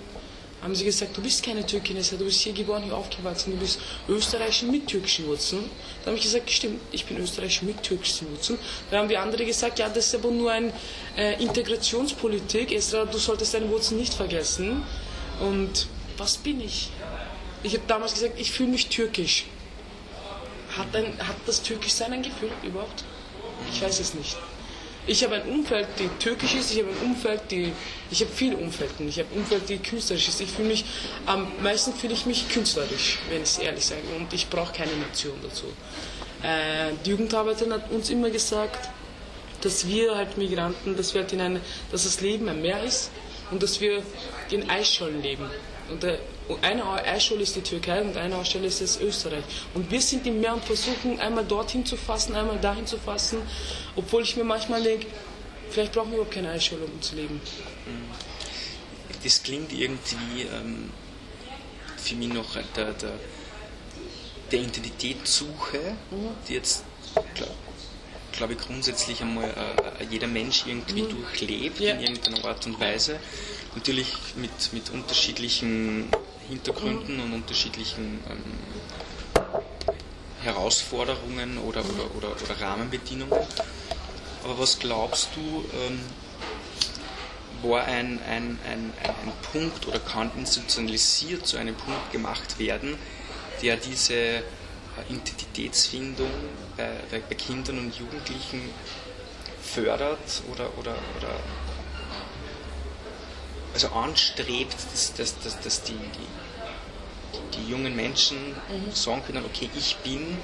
Haben 0.63 0.75
sie 0.75 0.87
gesagt, 0.87 1.17
du 1.17 1.21
bist 1.21 1.45
keine 1.45 1.65
Türkin, 1.65 1.97
du 1.97 2.25
bist 2.25 2.41
hier 2.41 2.53
geboren, 2.53 2.83
hier 2.83 2.97
aufgewachsen, 2.97 3.53
du 3.53 3.59
bist 3.59 3.79
Österreicher 4.09 4.67
mit 4.67 4.87
türkischen 4.89 5.27
Wurzeln. 5.27 5.65
Da 6.01 6.07
habe 6.07 6.17
ich 6.17 6.25
gesagt, 6.25 6.51
stimmt, 6.51 6.81
ich 6.93 7.05
bin 7.05 7.19
Österreicher 7.19 7.67
mit 7.67 7.83
türkischen 7.83 8.31
Wurzeln. 8.33 8.59
Da 8.91 8.99
haben 8.99 9.09
die 9.09 9.19
anderen 9.19 9.47
gesagt, 9.47 9.79
ja, 9.79 9.89
das 9.89 10.07
ist 10.07 10.15
aber 10.15 10.31
nur 10.31 10.51
eine 10.51 10.73
äh, 11.17 11.41
Integrationspolitik, 11.43 12.73
Esra, 12.73 13.05
du 13.05 13.19
solltest 13.19 13.55
deine 13.55 13.69
Wurzeln 13.69 14.01
nicht 14.01 14.15
vergessen. 14.15 14.83
Und 15.41 15.87
was 16.17 16.37
bin 16.37 16.61
ich? 16.61 16.91
Ich 17.63 17.75
habe 17.75 17.85
damals 17.87 18.15
gesagt, 18.15 18.39
ich 18.39 18.53
fühle 18.53 18.71
mich 18.71 18.89
türkisch. 18.89 19.45
Hat, 20.77 20.95
ein, 20.95 21.19
hat 21.19 21.37
das 21.47 21.63
Türkischsein 21.63 22.13
ein 22.13 22.23
Gefühl 22.23 22.51
überhaupt? 22.63 23.05
Ich 23.73 23.83
weiß 23.83 24.01
es 24.01 24.15
nicht. 24.15 24.37
Ich 25.09 25.23
habe 25.23 25.37
ein 25.37 25.49
Umfeld, 25.49 25.87
die 26.01 26.09
türkisch 26.19 26.55
ist, 26.55 26.73
ich 26.73 26.81
habe 26.81 26.91
ein 26.91 27.11
Umfeld, 27.11 27.43
die, 27.51 27.73
ich 28.11 28.21
habe 28.21 28.31
viele 28.35 28.57
Umfelden, 28.57 29.09
ich 29.09 29.21
habe 29.21 29.29
ein 29.33 29.39
Umfeld, 29.39 29.69
die 29.69 29.79
künstlerisch 29.79 30.29
ist. 30.29 30.41
Ich 30.41 30.51
fühle 30.51 30.69
mich, 30.69 30.85
am 31.27 31.47
meisten 31.63 31.95
fühle 31.95 32.13
ich 32.13 32.27
mich 32.27 32.49
künstlerisch, 32.49 33.19
wenn 33.31 33.39
ich 33.39 33.51
es 33.51 33.59
ehrlich 33.59 33.87
sage, 33.87 34.03
und 34.17 34.33
ich 34.33 34.49
brauche 34.49 34.73
keine 34.73 34.97
Nation 34.97 35.39
dazu. 35.43 35.67
Äh, 36.43 36.93
die 37.05 37.11
Jugendarbeiterin 37.11 37.73
hat 37.73 37.91
uns 37.91 38.11
immer 38.11 38.31
gesagt, 38.31 38.89
dass 39.61 39.87
wir 39.87 40.17
halt 40.17 40.37
Migranten, 40.39 40.97
dass 40.97 41.15
wir 41.15 41.23
halt 41.23 41.33
in 41.33 41.41
eine, 41.41 41.61
dass 41.93 42.03
das 42.03 42.21
Leben 42.21 42.49
ein 42.49 42.61
Meer 42.61 42.83
ist 42.83 43.11
und 43.51 43.63
dass 43.63 43.81
wir 43.81 44.03
in 44.51 44.69
Eisschollen 44.69 45.23
leben. 45.23 45.49
Und 45.89 46.05
eine 46.63 46.85
Eisschule 46.85 47.43
ist 47.43 47.55
die 47.57 47.61
Türkei 47.61 48.01
und 48.03 48.17
eine 48.17 48.37
Ausstelle 48.37 48.67
ist 48.67 48.81
es 48.81 49.01
Österreich. 49.01 49.45
Und 49.75 49.91
wir 49.91 50.01
sind 50.01 50.27
im 50.27 50.41
Meer 50.41 50.55
und 50.55 50.65
versuchen 50.65 51.21
einmal 51.21 51.45
dorthin 51.45 51.85
zu 51.87 51.97
fassen, 51.97 52.35
einmal 52.35 52.59
dahin 52.59 52.87
zu 52.87 52.99
fassen, 52.99 53.39
obwohl 53.95 54.23
ich 54.23 54.37
mir 54.37 54.45
manchmal 54.45 54.83
denke, 54.83 55.07
vielleicht 55.71 55.93
brauchen 55.93 56.11
wir 56.11 56.19
überhaupt 56.19 56.35
keine 56.35 56.51
Eisschule, 56.51 56.85
um 56.85 57.01
zu 57.01 57.15
leben. 57.17 57.41
Das 59.23 59.43
klingt 59.43 59.73
irgendwie 59.73 60.43
ähm, 60.43 60.91
für 61.97 62.15
mich 62.15 62.29
noch 62.29 62.53
der, 62.77 62.93
der, 62.93 63.13
der 64.53 64.61
Identitätssuche, 64.61 65.79
mhm. 66.11 66.29
die 66.49 66.55
jetzt, 66.55 66.85
glaube 68.37 68.55
glaub 68.55 68.63
ich, 68.63 68.67
grundsätzlich 68.67 69.23
einmal 69.23 69.49
äh, 69.49 70.05
jeder 70.11 70.27
Mensch 70.27 70.65
irgendwie 70.67 71.03
mhm. 71.03 71.11
durchlebt 71.11 71.81
ja. 71.81 71.95
in 71.95 72.01
irgendeiner 72.01 72.45
Art 72.45 72.67
und 72.67 72.79
Weise. 72.81 73.19
Natürlich 73.75 74.13
mit, 74.37 74.73
mit 74.73 74.91
unterschiedlichen 74.91 76.09
Hintergründen 76.49 77.21
und 77.21 77.33
unterschiedlichen 77.33 78.21
ähm, 78.31 79.45
Herausforderungen 80.43 81.59
oder, 81.59 81.81
oder, 81.81 82.17
oder, 82.17 82.29
oder, 82.43 82.61
Rahmenbedingungen. 82.61 83.33
Aber 84.45 84.59
was 84.59 84.79
glaubst 84.79 85.31
du, 85.35 85.65
ähm, 85.75 86.01
war 87.63 87.85
ein, 87.85 88.21
ein, 88.29 88.59
ein, 88.71 88.93
ein, 89.03 89.33
Punkt 89.51 89.89
oder 89.89 89.99
kann 89.99 90.31
institutionalisiert 90.37 91.47
zu 91.47 91.57
einem 91.57 91.75
Punkt 91.75 92.13
gemacht 92.13 92.59
werden, 92.59 92.97
der 93.63 93.77
diese 93.77 94.15
äh, 94.15 94.43
Identitätsfindung 95.05 96.31
bei, 96.77 96.91
bei, 97.11 97.21
bei 97.21 97.35
Kindern 97.35 97.79
und 97.79 97.95
Jugendlichen 97.97 98.71
fördert 99.63 100.43
oder, 100.53 100.71
oder, 100.79 100.97
oder 101.19 101.41
also 103.75 103.89
anstrebt, 103.89 104.75
dass, 104.93 105.13
dass, 105.15 105.39
dass, 105.41 105.61
dass 105.61 105.83
die, 105.83 105.93
die, 105.93 107.59
die 107.59 107.71
jungen 107.71 107.95
Menschen 107.95 108.39
mhm. 108.39 108.93
sagen 108.93 109.23
können, 109.27 109.45
okay, 109.45 109.69
ich 109.77 109.97
bin 109.97 110.39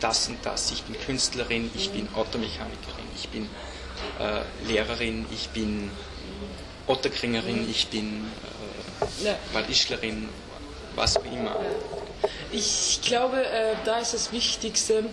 das 0.00 0.28
und 0.28 0.44
das, 0.44 0.70
ich 0.70 0.82
bin 0.82 1.00
Künstlerin, 1.00 1.70
ich 1.74 1.88
mhm. 1.88 1.94
bin 1.94 2.08
Automechanikerin, 2.14 3.06
ich 3.14 3.28
bin 3.30 3.48
äh, 4.20 4.42
Lehrerin, 4.66 5.24
ich 5.32 5.48
bin 5.48 5.90
Otterkringerin, 6.86 7.64
mhm. 7.64 7.70
ich 7.70 7.88
bin 7.88 8.26
äh, 9.22 9.24
ja. 9.24 9.38
Was 10.94 11.16
auch 11.16 11.24
immer. 11.24 11.56
Ich 12.52 13.00
glaube, 13.02 13.44
äh, 13.44 13.74
da 13.84 13.98
ist 13.98 14.14
das 14.14 14.32
Wichtigste, 14.32 15.04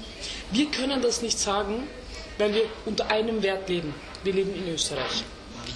wir 0.51 0.71
können 0.71 1.01
das 1.01 1.21
nicht 1.21 1.39
sagen, 1.39 1.87
weil 2.37 2.53
wir 2.53 2.63
unter 2.85 3.09
einem 3.09 3.43
Wert 3.43 3.69
leben. 3.69 3.93
Wir 4.23 4.33
leben 4.33 4.55
in 4.55 4.73
Österreich 4.73 5.23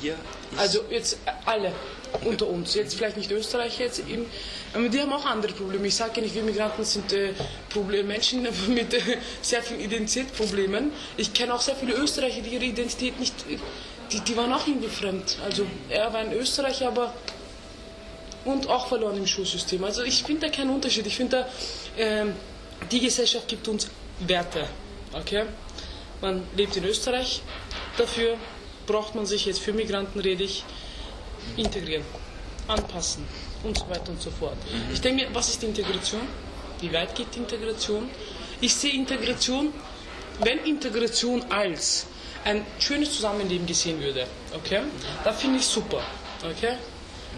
wir? 0.01 0.15
Also 0.57 0.81
jetzt 0.89 1.17
alle. 1.45 1.71
unter 2.23 2.47
uns. 2.47 2.73
Jetzt 2.73 2.95
vielleicht 2.95 3.17
nicht 3.17 3.29
Österreicher, 3.31 3.83
jetzt 3.83 3.99
eben, 3.99 4.25
aber 4.73 4.87
die 4.87 5.01
haben 5.01 5.11
auch 5.11 5.25
andere 5.25 5.51
Probleme. 5.51 5.87
Ich 5.87 5.95
sage 5.95 6.13
ja 6.15 6.21
nicht, 6.21 6.35
wir 6.35 6.43
Migranten 6.43 6.85
sind 6.85 7.11
äh, 7.11 7.33
Problem, 7.69 8.07
Menschen 8.07 8.47
mit 8.69 8.93
äh, 8.93 9.01
sehr 9.41 9.61
vielen 9.61 9.81
Identitätsproblemen. 9.81 10.91
Ich 11.17 11.33
kenne 11.33 11.53
auch 11.53 11.59
sehr 11.59 11.75
viele 11.75 11.93
Österreicher, 11.95 12.41
die 12.41 12.51
ihre 12.51 12.63
Identität 12.63 13.19
nicht, 13.19 13.35
die, 14.11 14.19
die 14.21 14.37
waren 14.37 14.53
auch 14.53 14.65
irgendwie 14.65 14.87
fremd. 14.87 15.37
Also 15.43 15.65
er 15.89 16.13
war 16.13 16.21
ein 16.21 16.31
Österreicher, 16.31 16.87
aber 16.87 17.13
und 18.47 18.67
auch 18.69 18.87
verloren 18.87 19.17
im 19.17 19.27
Schulsystem. 19.27 19.83
Also 19.83 20.03
ich 20.03 20.23
finde 20.23 20.47
da 20.47 20.51
keinen 20.51 20.69
Unterschied. 20.69 21.05
Ich 21.05 21.17
finde 21.17 21.45
da, 21.97 22.03
äh, 22.03 22.25
die 22.91 23.01
Gesellschaft 23.01 23.47
gibt 23.47 23.67
uns 23.67 23.89
Werte. 24.19 24.67
Okay? 25.13 25.43
Man 26.21 26.43
lebt 26.55 26.75
in 26.77 26.85
Österreich, 26.85 27.41
dafür 27.97 28.37
braucht 28.87 29.15
man 29.15 29.25
sich 29.25 29.45
jetzt 29.45 29.59
für 29.59 29.73
Migranten 29.73 30.19
rede 30.19 30.43
ich 30.43 30.63
integrieren, 31.57 32.03
anpassen 32.67 33.25
und 33.63 33.77
so 33.77 33.87
weiter 33.89 34.09
und 34.09 34.21
so 34.21 34.31
fort. 34.31 34.55
Mhm. 34.71 34.93
Ich 34.93 35.01
denke 35.01 35.25
mir, 35.25 35.35
was 35.35 35.49
ist 35.49 35.63
Integration? 35.63 36.21
Wie 36.79 36.91
weit 36.93 37.13
geht 37.15 37.35
die 37.35 37.39
Integration? 37.39 38.09
Ich 38.61 38.73
sehe 38.73 38.93
Integration, 38.93 39.73
wenn 40.39 40.59
Integration 40.59 41.43
als 41.51 42.07
ein 42.45 42.65
schönes 42.79 43.13
Zusammenleben 43.13 43.67
gesehen 43.67 43.99
würde, 43.99 44.25
okay, 44.55 44.81
da 45.23 45.33
finde 45.33 45.59
ich 45.59 45.65
super, 45.65 46.01
okay. 46.43 46.77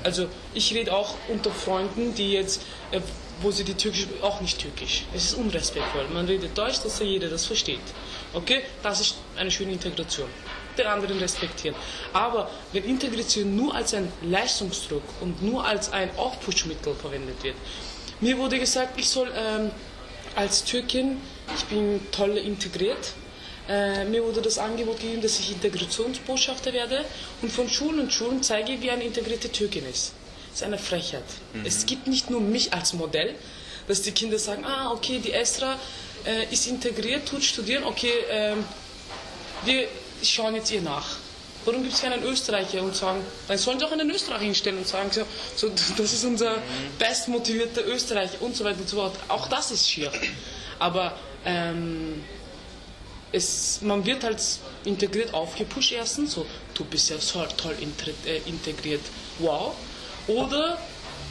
Also 0.04 0.28
ich 0.54 0.74
rede 0.74 0.94
auch 0.94 1.16
unter 1.28 1.52
Freunden, 1.52 2.16
die 2.16 2.32
jetzt, 2.32 2.62
äh, 2.92 3.02
wo 3.42 3.52
sie 3.52 3.64
die 3.64 3.74
türkisch, 3.74 4.08
auch 4.22 4.42
nicht 4.42 4.60
türkisch. 4.60 5.06
Es 5.14 5.26
ist 5.26 5.34
unrespektvoll. 5.36 6.08
Man 6.14 6.26
redet 6.26 6.58
Deutsch, 6.58 6.82
dass 6.84 7.00
ja 7.00 7.06
jeder 7.06 7.30
das 7.30 7.46
versteht. 7.46 7.80
Okay, 8.34 8.62
das 8.84 9.02
ist 9.02 9.16
eine 9.38 9.52
schöne 9.52 9.72
Integration 9.72 10.28
den 10.80 10.88
anderen 10.88 11.20
respektieren. 11.20 11.76
Aber 12.14 12.50
wenn 12.72 12.84
Integration 12.86 13.56
nur 13.56 13.76
als 13.76 13.94
ein 13.94 14.12
Leistungsdruck 14.22 15.04
und 15.22 15.42
nur 15.44 15.66
als 15.66 15.92
ein 15.92 16.10
Aufpushmittel 16.18 16.96
verwendet 16.96 17.44
wird, 17.44 17.56
mir 18.22 18.38
wurde 18.38 18.60
gesagt, 18.60 19.00
ich 19.00 19.10
soll 19.10 19.32
ähm, 19.36 19.72
als 20.36 20.64
Türkin, 20.64 21.22
ich 21.56 21.66
bin 21.66 22.00
toll 22.12 22.38
integriert, 22.38 23.14
äh, 23.70 24.04
mir 24.06 24.24
wurde 24.24 24.42
das 24.42 24.58
Angebot 24.58 25.00
gegeben, 25.00 25.22
dass 25.22 25.40
ich 25.40 25.52
Integrationsbotschafter 25.52 26.74
werde 26.74 27.06
und 27.44 27.52
von 27.52 27.70
Schulen 27.70 28.00
und 28.00 28.12
Schulen 28.12 28.42
zeige, 28.42 28.82
wie 28.82 28.90
eine 28.90 29.04
integrierte 29.04 29.52
Türkin 29.52 29.88
ist. 29.88 30.14
Das 30.50 30.62
ist 30.62 30.64
eine 30.64 30.80
Frechheit. 30.80 31.24
Mhm. 31.54 31.66
Es 31.66 31.86
gibt 31.86 32.08
nicht 32.08 32.32
nur 32.32 32.42
mich 32.42 32.74
als 32.74 32.94
Modell, 32.94 33.36
dass 33.88 34.02
die 34.02 34.12
Kinder 34.12 34.40
sagen, 34.40 34.66
ah, 34.66 34.92
okay, 34.92 35.20
die 35.24 35.32
Esra 35.32 35.78
äh, 36.26 36.52
ist 36.52 36.66
integriert, 36.68 37.28
tut 37.28 37.44
studieren, 37.44 37.84
okay, 37.84 38.12
äh, 38.32 38.56
wir 39.66 39.88
schauen 40.24 40.56
jetzt 40.56 40.72
ihr 40.72 40.82
nach. 40.82 41.18
Warum 41.66 41.84
gibt 41.84 41.94
es 41.94 42.02
keinen 42.02 42.24
Österreicher 42.24 42.82
und 42.82 42.96
sagen, 42.96 43.22
dann 43.48 43.58
sollen 43.60 43.78
sie 43.78 43.86
auch 43.86 43.92
einen 43.92 44.10
Österreicher 44.10 44.46
hinstellen 44.46 44.80
und 44.80 44.88
sagen, 44.88 45.12
so, 45.12 45.26
so 45.56 45.70
das 45.98 46.14
ist 46.14 46.26
unser 46.26 46.58
bestmotivierter 46.98 47.86
Österreicher 47.86 48.42
und 48.42 48.56
so 48.56 48.64
weiter 48.64 48.80
und 48.80 48.90
so 48.90 48.98
fort. 48.98 49.16
Auch 49.28 49.48
das 49.48 49.70
ist 49.70 49.88
schier. 49.88 50.12
Aber 50.80 51.16
ähm, 51.46 52.24
es, 53.32 53.82
man 53.82 54.06
wird 54.06 54.24
halt 54.24 54.42
integriert 54.86 55.34
aufgepusht 55.34 55.92
erstens, 55.92 56.34
so, 56.34 56.46
du 56.74 56.84
bist 56.86 57.10
ja 57.10 57.18
so 57.20 57.46
toll 57.58 57.76
äh, 58.26 58.38
integriert, 58.50 59.02
wow. 59.40 59.76
Oder 60.28 60.78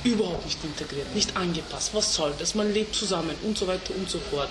überhaupt 0.05 0.45
nicht 0.45 0.62
integriert, 0.62 1.14
nicht 1.14 1.37
angepasst, 1.37 1.90
was 1.93 2.14
soll 2.14 2.33
das, 2.38 2.55
man 2.55 2.73
lebt 2.73 2.95
zusammen 2.95 3.35
und 3.43 3.59
so 3.59 3.67
weiter 3.67 3.95
und 3.97 4.09
so 4.09 4.19
fort. 4.31 4.49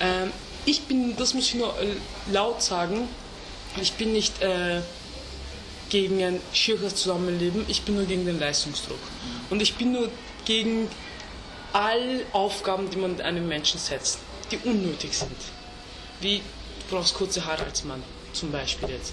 Ähm, 0.00 0.32
ich 0.64 0.82
bin, 0.82 1.16
das 1.16 1.34
muss 1.34 1.46
ich 1.46 1.54
nur 1.54 1.78
äh, 1.80 1.86
laut 2.32 2.62
sagen, 2.62 3.08
ich 3.80 3.92
bin 3.92 4.12
nicht 4.12 4.42
äh, 4.42 4.80
gegen 5.88 6.22
ein 6.22 6.40
schieres 6.52 6.96
Zusammenleben, 6.96 7.64
ich 7.68 7.82
bin 7.82 7.94
nur 7.96 8.04
gegen 8.04 8.26
den 8.26 8.38
Leistungsdruck. 8.38 8.98
Und 9.50 9.62
ich 9.62 9.74
bin 9.76 9.92
nur 9.92 10.10
gegen 10.44 10.88
all 11.72 12.24
Aufgaben, 12.32 12.90
die 12.90 12.96
man 12.96 13.20
einem 13.20 13.48
Menschen 13.48 13.78
setzt, 13.78 14.18
die 14.50 14.58
unnötig 14.58 15.16
sind. 15.16 15.36
Wie, 16.20 16.42
brauchst 16.88 17.14
kurze 17.14 17.44
Haare 17.44 17.64
als 17.64 17.84
Mann, 17.84 18.02
zum 18.32 18.50
Beispiel 18.50 18.88
jetzt. 18.90 19.12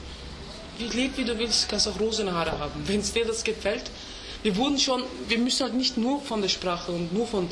Wie 0.77 0.85
leb 0.85 1.17
wie 1.17 1.23
du 1.23 1.37
willst, 1.37 1.69
kannst 1.69 1.87
auch 1.87 1.99
rosene 1.99 2.33
Haare 2.33 2.57
haben. 2.59 2.83
Wenn 2.87 2.99
es 2.99 3.13
dir 3.13 3.25
das 3.25 3.43
gefällt, 3.43 3.83
wir 4.43 4.55
wurden 4.57 4.77
schon, 4.79 5.03
wir 5.27 5.39
müssen 5.39 5.63
halt 5.63 5.73
nicht 5.73 5.97
nur 5.97 6.21
von 6.21 6.41
der 6.41 6.49
Sprache 6.49 6.91
und 6.91 7.13
nur 7.13 7.27
von 7.27 7.49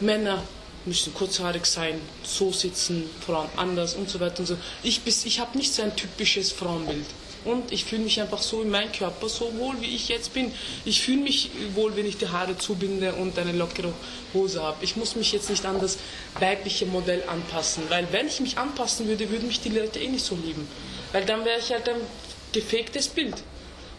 Männern 0.00 0.40
müssen 0.84 1.12
kurzhaarig 1.12 1.66
sein, 1.66 2.00
so 2.22 2.52
sitzen, 2.52 3.10
Frauen 3.24 3.48
anders 3.56 3.94
und 3.94 4.08
so 4.08 4.20
weiter 4.20 4.40
und 4.40 4.46
so. 4.46 4.56
Ich, 4.82 5.00
ich 5.06 5.40
habe 5.40 5.58
nicht 5.58 5.74
so 5.74 5.82
ein 5.82 5.94
typisches 5.96 6.52
Frauenbild. 6.52 7.06
Und 7.44 7.72
ich 7.72 7.84
fühle 7.84 8.02
mich 8.02 8.20
einfach 8.20 8.42
so 8.42 8.62
in 8.62 8.70
meinem 8.70 8.92
Körper 8.92 9.28
so 9.28 9.52
wohl, 9.58 9.80
wie 9.80 9.94
ich 9.94 10.08
jetzt 10.08 10.34
bin. 10.34 10.52
Ich 10.84 11.00
fühle 11.00 11.22
mich 11.22 11.50
wohl, 11.74 11.96
wenn 11.96 12.06
ich 12.06 12.16
die 12.16 12.28
Haare 12.28 12.56
zubinde 12.58 13.14
und 13.14 13.38
eine 13.38 13.52
lockere 13.52 13.92
Hose 14.34 14.62
habe. 14.62 14.84
Ich 14.84 14.96
muss 14.96 15.16
mich 15.16 15.32
jetzt 15.32 15.50
nicht 15.50 15.64
an 15.64 15.80
das 15.80 15.98
weibliche 16.38 16.86
Modell 16.86 17.22
anpassen, 17.26 17.84
weil 17.88 18.06
wenn 18.12 18.26
ich 18.26 18.40
mich 18.40 18.58
anpassen 18.58 19.08
würde, 19.08 19.30
würden 19.30 19.48
mich 19.48 19.60
die 19.60 19.70
Leute 19.70 19.98
eh 19.98 20.08
nicht 20.08 20.24
so 20.24 20.34
lieben. 20.34 20.68
Weil 21.12 21.24
dann 21.24 21.44
wäre 21.44 21.58
ich 21.58 21.70
halt 21.70 21.88
ein 21.88 22.00
gefaktes 22.52 23.08
Bild. 23.08 23.36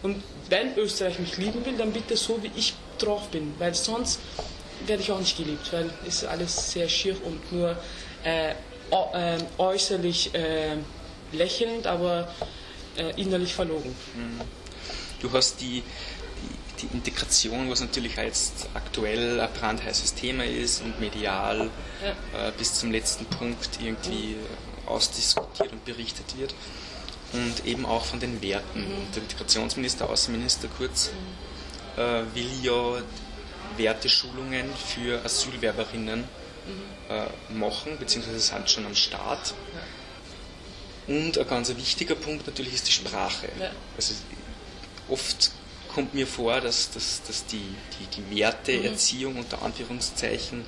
Und 0.02 0.22
wenn 0.48 0.76
Österreich 0.76 1.18
mich 1.18 1.36
lieben 1.36 1.64
will, 1.64 1.76
dann 1.76 1.92
bitte 1.92 2.16
so, 2.16 2.42
wie 2.42 2.50
ich 2.56 2.74
drauf 2.98 3.28
bin. 3.28 3.54
Weil 3.58 3.74
sonst 3.74 4.20
werde 4.86 5.02
ich 5.02 5.12
auch 5.12 5.18
nicht 5.18 5.36
geliebt, 5.36 5.72
weil 5.72 5.90
es 6.06 6.22
ist 6.22 6.24
alles 6.24 6.72
sehr 6.72 6.88
schier 6.88 7.16
und 7.24 7.52
nur 7.52 7.76
äh, 8.24 8.50
äh, 8.50 9.38
äußerlich 9.58 10.34
äh, 10.34 10.76
lächelnd, 11.32 11.86
aber 11.86 12.28
äh, 12.96 13.20
innerlich 13.20 13.54
verlogen. 13.54 13.94
Mhm. 14.14 14.40
Du 15.20 15.32
hast 15.32 15.60
die, 15.60 15.82
die, 16.80 16.86
die, 16.86 16.94
Integration, 16.94 17.70
was 17.70 17.80
natürlich 17.80 18.16
jetzt 18.16 18.68
aktuell 18.74 19.40
ein 19.40 19.52
brandheißes 19.52 20.14
Thema 20.14 20.44
ist 20.44 20.82
und 20.82 20.98
medial 21.00 21.70
ja. 22.02 22.48
Äh, 22.48 22.52
bis 22.56 22.74
zum 22.74 22.90
letzten 22.90 23.26
Punkt 23.26 23.78
irgendwie 23.82 24.36
mhm. 24.36 24.88
ausdiskutiert 24.88 25.72
und 25.72 25.84
berichtet 25.84 26.38
wird. 26.38 26.54
Und 27.32 27.64
eben 27.64 27.86
auch 27.86 28.04
von 28.04 28.18
den 28.18 28.42
Werten. 28.42 28.80
Mhm. 28.80 29.12
Der 29.14 29.22
Integrationsminister, 29.22 30.08
Außenminister 30.08 30.68
Kurz, 30.76 31.10
mhm. 31.96 32.02
äh, 32.02 32.34
will 32.34 32.50
ja 32.62 33.02
Werteschulungen 33.76 34.66
für 34.74 35.24
Asylwerberinnen 35.24 36.24
äh, 37.08 37.52
machen, 37.52 37.96
beziehungsweise 37.98 38.38
sind 38.38 38.70
schon 38.70 38.86
am 38.86 38.94
Start. 38.94 39.54
Und 41.10 41.36
ein 41.38 41.48
ganz 41.48 41.76
wichtiger 41.76 42.14
Punkt 42.14 42.46
natürlich 42.46 42.72
ist 42.72 42.86
die 42.86 42.92
Sprache. 42.92 43.48
Ja. 43.58 43.72
Also 43.96 44.14
oft 45.08 45.50
kommt 45.92 46.14
mir 46.14 46.28
vor, 46.28 46.60
dass, 46.60 46.92
dass, 46.92 47.20
dass 47.26 47.46
die, 47.46 47.74
die, 48.16 48.38
Werteerziehung 48.38 49.32
mhm. 49.32 49.40
unter 49.40 49.60
Anführungszeichen 49.62 50.64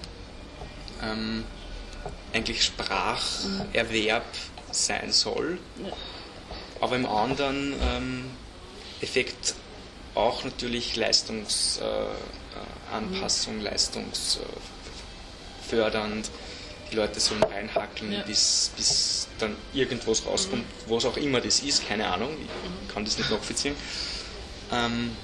ähm, 1.00 1.44
eigentlich 2.32 2.64
Spracherwerb 2.64 4.24
sein 4.72 5.12
soll, 5.12 5.60
ja. 5.80 5.92
aber 6.80 6.96
im 6.96 7.06
anderen 7.06 7.74
ähm, 7.80 8.24
Effekt 9.00 9.54
auch 10.16 10.42
natürlich 10.42 10.96
Leistungs, 10.96 11.78
äh, 11.80 12.06
Anpassung, 12.92 13.58
mhm. 13.58 13.62
leistungsfördernd. 13.62 16.32
Die 16.92 16.96
Leute 16.96 17.20
sollen 17.20 17.42
reinhackeln, 17.42 18.12
ja. 18.12 18.22
bis, 18.22 18.70
bis 18.76 19.26
dann 19.38 19.56
irgendwas 19.72 20.26
rauskommt, 20.26 20.62
mhm. 20.62 20.92
was 20.92 21.06
auch 21.06 21.16
immer 21.16 21.40
das 21.40 21.60
ist, 21.60 21.88
keine 21.88 22.06
Ahnung, 22.06 22.30
ich 22.34 22.46
mhm. 22.46 22.92
kann 22.92 23.04
das 23.04 23.16
nicht 23.16 23.30
nachvollziehen. 23.30 23.74
Ähm, 24.70 25.16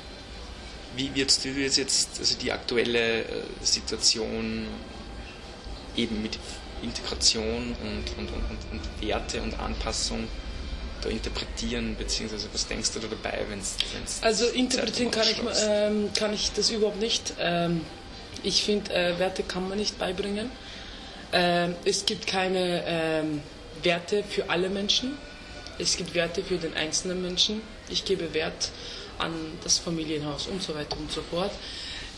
wie 0.97 1.15
würdest 1.15 1.45
du 1.45 1.51
jetzt, 1.51 1.77
jetzt 1.77 2.19
also 2.19 2.37
die 2.39 2.51
aktuelle 2.51 3.21
äh, 3.21 3.25
Situation 3.61 4.67
eben 5.97 6.23
mit 6.23 6.39
Integration 6.83 7.77
und, 7.83 8.05
und, 8.19 8.29
und, 8.33 8.73
und 8.73 9.07
Werte 9.07 9.43
und 9.43 9.59
Anpassung 9.59 10.27
da 11.03 11.09
interpretieren, 11.09 11.97
beziehungsweise 11.97 12.49
was 12.53 12.67
denkst 12.67 12.93
du 12.93 13.01
da 13.01 13.09
dabei, 13.09 13.45
wenn 13.49 13.61
es 13.61 13.77
Also 14.23 14.47
interpretieren 14.47 15.11
kann 15.11 15.29
ich, 15.29 15.39
ähm, 15.67 16.11
kann 16.15 16.33
ich 16.33 16.53
das 16.53 16.71
überhaupt 16.71 17.01
nicht. 17.01 17.35
Ähm, 17.39 17.83
ich 18.43 18.65
finde, 18.65 18.93
äh, 18.95 19.19
Werte 19.19 19.43
kann 19.43 19.69
man 19.69 19.79
nicht 19.79 19.99
beibringen. 19.99 20.51
Ähm, 21.33 21.75
es 21.85 22.07
gibt 22.07 22.27
keine 22.27 22.83
ähm, 22.87 23.43
Werte 23.83 24.25
für 24.25 24.49
alle 24.51 24.69
Menschen. 24.69 25.17
Es 25.79 25.97
gibt 25.97 26.15
Werte 26.15 26.43
für 26.43 26.57
den 26.57 26.75
einzelnen 26.75 27.23
Menschen. 27.23 27.63
Ich 27.89 28.05
gebe 28.05 28.35
Wert 28.35 28.71
an 29.19 29.33
das 29.63 29.79
Familienhaus 29.79 30.47
und 30.47 30.63
so 30.63 30.75
weiter 30.75 30.97
und 30.97 31.11
so 31.11 31.23
fort. 31.23 31.53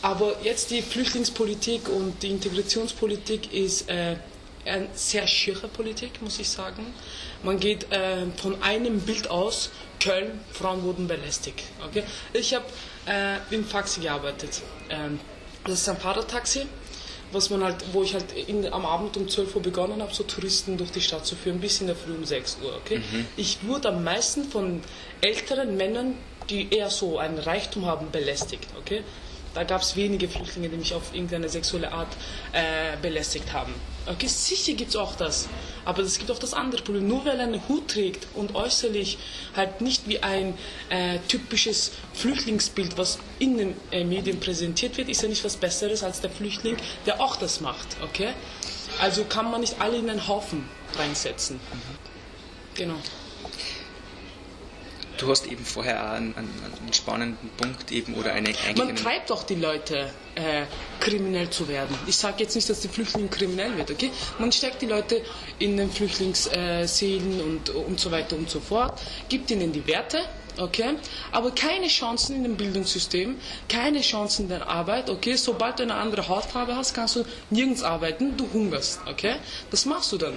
Aber 0.01 0.35
jetzt 0.43 0.71
die 0.71 0.81
Flüchtlingspolitik 0.81 1.87
und 1.87 2.23
die 2.23 2.29
Integrationspolitik 2.29 3.53
ist 3.53 3.87
äh, 3.89 4.15
eine 4.65 4.87
sehr 4.93 5.27
schiere 5.27 5.67
Politik, 5.67 6.21
muss 6.21 6.39
ich 6.39 6.49
sagen. 6.49 6.93
Man 7.43 7.59
geht 7.59 7.91
äh, 7.91 8.25
von 8.37 8.61
einem 8.63 8.99
Bild 9.01 9.29
aus, 9.29 9.69
Köln, 10.01 10.39
Frauen 10.51 10.83
wurden 10.83 11.07
belästigt. 11.07 11.63
Okay? 11.87 12.03
Ich 12.33 12.53
habe 12.53 12.65
äh, 13.07 13.37
im 13.53 13.69
Taxi 13.69 14.01
gearbeitet. 14.01 14.61
Ähm, 14.89 15.19
das 15.65 15.81
ist 15.81 15.89
ein 15.89 15.97
Fahrradtaxi, 15.97 16.65
was 17.31 17.49
man 17.49 17.63
halt, 17.63 17.75
wo 17.93 18.03
ich 18.03 18.13
halt 18.13 18.25
in, 18.47 18.71
am 18.71 18.85
Abend 18.85 19.17
um 19.17 19.27
12 19.27 19.55
Uhr 19.55 19.61
begonnen 19.61 20.01
habe, 20.01 20.13
so 20.13 20.23
Touristen 20.23 20.77
durch 20.77 20.91
die 20.91 21.01
Stadt 21.01 21.25
zu 21.25 21.35
führen, 21.35 21.59
bis 21.59 21.81
in 21.81 21.87
der 21.87 21.95
Früh 21.95 22.13
um 22.13 22.25
6 22.25 22.57
Uhr. 22.63 22.75
Okay? 22.77 22.97
Mhm. 22.97 23.25
Ich 23.37 23.59
wurde 23.65 23.89
am 23.89 24.03
meisten 24.03 24.45
von 24.45 24.81
älteren 25.21 25.77
Männern 25.77 26.15
die 26.49 26.73
eher 26.73 26.89
so 26.89 27.17
einen 27.17 27.39
Reichtum 27.39 27.85
haben, 27.85 28.11
belästigt. 28.11 28.67
Okay? 28.79 29.03
Da 29.53 29.63
gab 29.63 29.81
es 29.81 29.95
wenige 29.95 30.29
Flüchtlinge, 30.29 30.69
die 30.69 30.77
mich 30.77 30.93
auf 30.93 31.13
irgendeine 31.13 31.49
sexuelle 31.49 31.91
Art 31.91 32.07
äh, 32.53 32.95
belästigt 33.01 33.51
haben. 33.51 33.73
Okay, 34.05 34.27
sicher 34.27 34.73
gibt 34.73 34.91
es 34.91 34.95
auch 34.95 35.15
das. 35.15 35.49
Aber 35.83 36.01
es 36.03 36.17
gibt 36.17 36.31
auch 36.31 36.39
das 36.39 36.53
andere 36.53 36.81
Problem. 36.81 37.07
Nur 37.07 37.25
weil 37.25 37.37
er 37.37 37.43
einen 37.43 37.67
Hut 37.67 37.89
trägt 37.89 38.27
und 38.33 38.55
äußerlich 38.55 39.17
halt 39.55 39.81
nicht 39.81 40.07
wie 40.07 40.23
ein 40.23 40.53
äh, 40.89 41.19
typisches 41.27 41.91
Flüchtlingsbild, 42.13 42.97
was 42.97 43.19
in 43.39 43.57
den 43.57 43.75
äh, 43.91 44.03
Medien 44.03 44.39
präsentiert 44.39 44.97
wird, 44.97 45.09
ist 45.09 45.21
er 45.21 45.29
nicht 45.29 45.43
was 45.43 45.57
Besseres 45.57 46.03
als 46.03 46.21
der 46.21 46.29
Flüchtling, 46.29 46.77
der 47.05 47.19
auch 47.19 47.35
das 47.35 47.59
macht. 47.59 47.87
Okay? 48.01 48.29
Also 49.01 49.25
kann 49.25 49.51
man 49.51 49.61
nicht 49.61 49.81
alle 49.81 49.97
in 49.97 50.09
einen 50.09 50.27
Haufen 50.27 50.65
reinsetzen. 50.97 51.57
Mhm. 51.57 51.97
Genau. 52.75 52.95
Du 55.21 55.29
hast 55.29 55.45
eben 55.45 55.63
vorher 55.63 56.03
auch 56.03 56.13
einen, 56.13 56.33
einen 56.35 56.93
spannenden 56.93 57.49
Punkt 57.55 57.91
eben 57.91 58.15
oder 58.15 58.33
eine 58.33 58.53
Man 58.75 58.95
treibt 58.95 59.31
auch 59.31 59.43
die 59.43 59.53
Leute, 59.53 60.09
äh, 60.33 60.63
kriminell 60.99 61.47
zu 61.51 61.67
werden. 61.67 61.95
Ich 62.07 62.15
sage 62.15 62.37
jetzt 62.39 62.55
nicht, 62.55 62.67
dass 62.67 62.79
die 62.79 62.87
Flüchtlinge 62.87 63.27
kriminell 63.27 63.77
wird, 63.77 63.91
okay? 63.91 64.09
Man 64.39 64.51
steckt 64.51 64.81
die 64.81 64.87
Leute 64.87 65.21
in 65.59 65.77
den 65.77 65.91
Flüchtlingsseelen 65.91 67.39
und, 67.39 67.69
und 67.69 67.99
so 67.99 68.09
weiter 68.09 68.35
und 68.35 68.49
so 68.49 68.59
fort, 68.59 68.99
gibt 69.29 69.51
ihnen 69.51 69.71
die 69.71 69.85
Werte, 69.85 70.21
okay? 70.57 70.95
Aber 71.31 71.51
keine 71.51 71.87
Chancen 71.87 72.37
in 72.37 72.43
dem 72.43 72.57
Bildungssystem, 72.57 73.35
keine 73.69 74.01
Chancen 74.01 74.43
in 74.43 74.49
der 74.49 74.67
Arbeit, 74.67 75.07
okay? 75.11 75.35
Sobald 75.35 75.77
du 75.77 75.83
eine 75.83 75.93
andere 75.93 76.27
Hautfarbe 76.29 76.75
hast, 76.75 76.95
kannst 76.95 77.17
du 77.17 77.25
nirgends 77.51 77.83
arbeiten, 77.83 78.37
du 78.37 78.49
hungerst, 78.51 79.01
okay? 79.07 79.35
Das 79.69 79.85
machst 79.85 80.11
du 80.13 80.17
dann. 80.17 80.33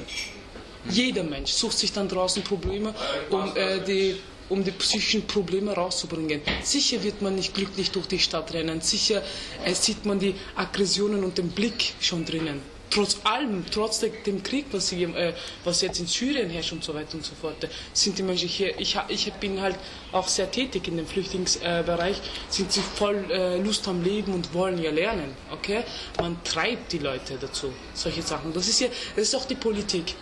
Jeder 0.91 1.23
Mensch 1.23 1.53
sucht 1.53 1.79
sich 1.79 1.91
dann 1.95 2.07
draußen 2.07 2.43
Probleme, 2.43 2.95
um 3.31 3.57
äh, 3.57 3.81
die 3.81 4.21
um 4.49 4.63
die 4.63 4.71
psychischen 4.73 5.27
Probleme 5.27 5.73
rauszubringen. 5.73 6.41
Sicher 6.63 7.03
wird 7.03 7.23
man 7.23 7.35
nicht 7.35 7.55
glücklich 7.55 7.91
durch 7.91 8.07
die 8.07 8.19
Stadt 8.19 8.53
rennen, 8.53 8.81
sicher 8.81 9.23
äh, 9.65 9.75
sieht 9.75 10.05
man 10.05 10.19
die 10.19 10.35
Aggressionen 10.57 11.25
und 11.25 11.39
den 11.39 11.49
Blick 11.49 11.95
schon 12.01 12.25
drinnen. 12.25 12.75
Trotz 12.91 13.17
allem, 13.25 13.65
trotz 13.73 14.05
dem 14.25 14.43
Krieg, 14.45 14.67
was, 14.71 14.91
hier, 14.91 15.09
äh, 15.17 15.33
was 15.65 15.81
jetzt 15.81 15.99
in 15.99 16.07
Syrien 16.07 16.49
herrscht 16.49 16.73
und 16.73 16.85
so 16.85 16.95
weiter 16.95 17.15
und 17.15 17.25
so 17.25 17.35
fort, 17.35 17.57
sind 17.93 18.17
die 18.19 18.23
Menschen 18.23 18.49
hier, 18.49 18.79
ich, 18.79 18.97
ich 19.09 19.33
bin 19.35 19.61
halt 19.61 19.77
auch 20.13 20.29
sehr 20.29 20.49
tätig 20.49 20.87
in 20.87 20.99
dem 20.99 21.07
Flüchtlingsbereich, 21.07 22.21
sind 22.49 22.71
sie 22.71 22.83
voll 22.83 23.25
äh, 23.31 23.59
Lust 23.59 23.89
am 23.89 24.05
Leben 24.05 24.33
und 24.33 24.55
wollen 24.55 24.81
ja 24.81 24.93
lernen, 24.93 25.35
okay? 25.51 25.83
Man 26.21 26.37
treibt 26.45 26.93
die 26.93 26.99
Leute 26.99 27.37
dazu, 27.41 27.73
solche 27.95 28.23
Sachen. 28.23 28.53
Das 28.53 28.69
ist 28.69 28.79
ja, 28.79 28.89
das 29.17 29.29
ist 29.29 29.35
auch 29.35 29.47
die 29.47 29.57
Politik. 29.57 30.15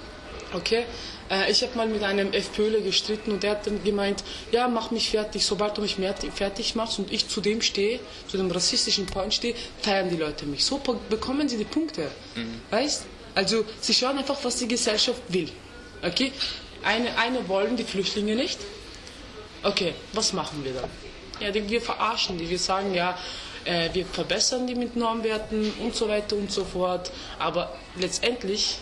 Okay? 0.55 0.85
Äh, 1.31 1.51
ich 1.51 1.63
habe 1.63 1.77
mal 1.77 1.87
mit 1.87 2.03
einem 2.03 2.33
FPÖler 2.33 2.81
gestritten 2.81 3.33
und 3.33 3.43
der 3.43 3.53
hat 3.53 3.67
dann 3.67 3.83
gemeint, 3.83 4.23
ja, 4.51 4.69
mach 4.69 4.91
mich 4.91 5.11
fertig. 5.11 5.45
Sobald 5.45 5.77
du 5.77 5.83
mich 5.83 5.97
fertig 6.35 6.75
machst 6.75 6.99
und 6.99 7.13
ich 7.13 7.29
zu 7.29 7.41
dem 7.41 7.63
stehe, 7.63 8.01
zu 8.29 8.37
dem 8.37 8.51
rassistischen 8.51 9.07
Point 9.07 9.35
stehe, 9.35 9.55
feiern 9.81 10.09
die 10.11 10.17
Leute 10.17 10.47
mich. 10.47 10.65
So 10.65 10.81
bekommen 11.09 11.49
sie 11.49 11.57
die 11.57 11.65
Punkte. 11.65 12.11
Mhm. 12.35 12.61
Weißt? 12.71 13.05
Also 13.35 13.65
sie 13.81 13.95
schauen 13.95 14.19
einfach, 14.19 14.37
was 14.43 14.57
die 14.57 14.69
Gesellschaft 14.69 15.23
will. 15.29 15.49
Okay? 16.03 16.33
Eine, 16.83 17.17
eine 17.17 17.49
wollen 17.49 17.77
die 17.77 17.85
Flüchtlinge 17.85 18.35
nicht. 18.35 18.59
Okay, 19.63 19.95
was 20.13 20.33
machen 20.33 20.65
wir 20.65 20.73
dann? 20.75 20.91
Ja, 21.41 21.55
wir 21.55 21.81
verarschen 21.81 22.37
die. 22.37 22.51
Wir 22.51 22.59
sagen, 22.59 22.95
ja, 22.95 23.17
äh, 23.65 23.89
wir 23.93 24.05
verbessern 24.05 24.67
die 24.67 24.75
mit 24.75 24.97
Normwerten 24.97 25.73
und 25.81 25.95
so 25.95 26.09
weiter 26.09 26.37
und 26.37 26.51
so 26.51 26.65
fort. 26.65 27.13
Aber 27.39 27.73
letztendlich 27.97 28.79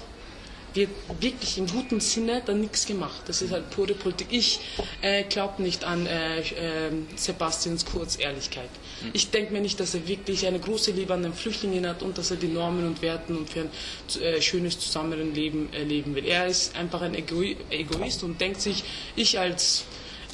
wird 0.75 0.91
wirklich 1.21 1.59
im 1.59 1.67
guten 1.67 2.01
Sinne 2.01 2.43
dann 2.45 2.61
nichts 2.61 2.87
gemacht. 2.87 3.23
Das 3.27 3.43
ist 3.43 3.53
halt 3.53 3.71
pure 3.71 3.95
Politik. 3.95 4.29
Ich 4.31 4.61
äh, 5.03 5.25
glaube 5.25 5.63
nicht 5.63 5.85
an 5.85 6.07
äh, 6.07 6.41
äh, 6.41 6.91
Sebastians 7.17 7.85
Kurz 7.85 8.19
Ehrlichkeit. 8.19 8.71
Mhm. 9.03 9.11
Ich 9.13 9.31
denke 9.31 9.53
mir 9.53 9.61
nicht, 9.61 9.81
dass 9.81 9.95
er 9.95 10.07
wirklich 10.07 10.47
eine 10.47 10.59
große 10.59 10.93
Liebe 10.93 11.15
an 11.15 11.23
den 11.23 11.35
Flüchtlingen 11.35 11.87
hat 11.87 12.03
und 12.03 12.19
dass 12.19 12.31
er 12.31 12.37
die 12.37 12.49
Normen 12.49 12.87
und 12.87 13.03
Werten 13.03 13.37
und 13.37 13.51
für 13.51 13.61
ein 13.61 14.23
äh, 14.23 14.41
schönes 14.41 14.79
Zusammenleben 14.79 15.73
erleben 15.73 16.15
will. 16.15 16.27
Er 16.27 16.47
ist 16.47 16.77
einfach 16.77 17.03
ein 17.03 17.15
Ego 17.15 17.43
Egoist 17.71 18.23
und 18.23 18.41
denkt 18.41 18.61
sich, 18.61 18.85
ich 19.17 19.39
als 19.39 19.85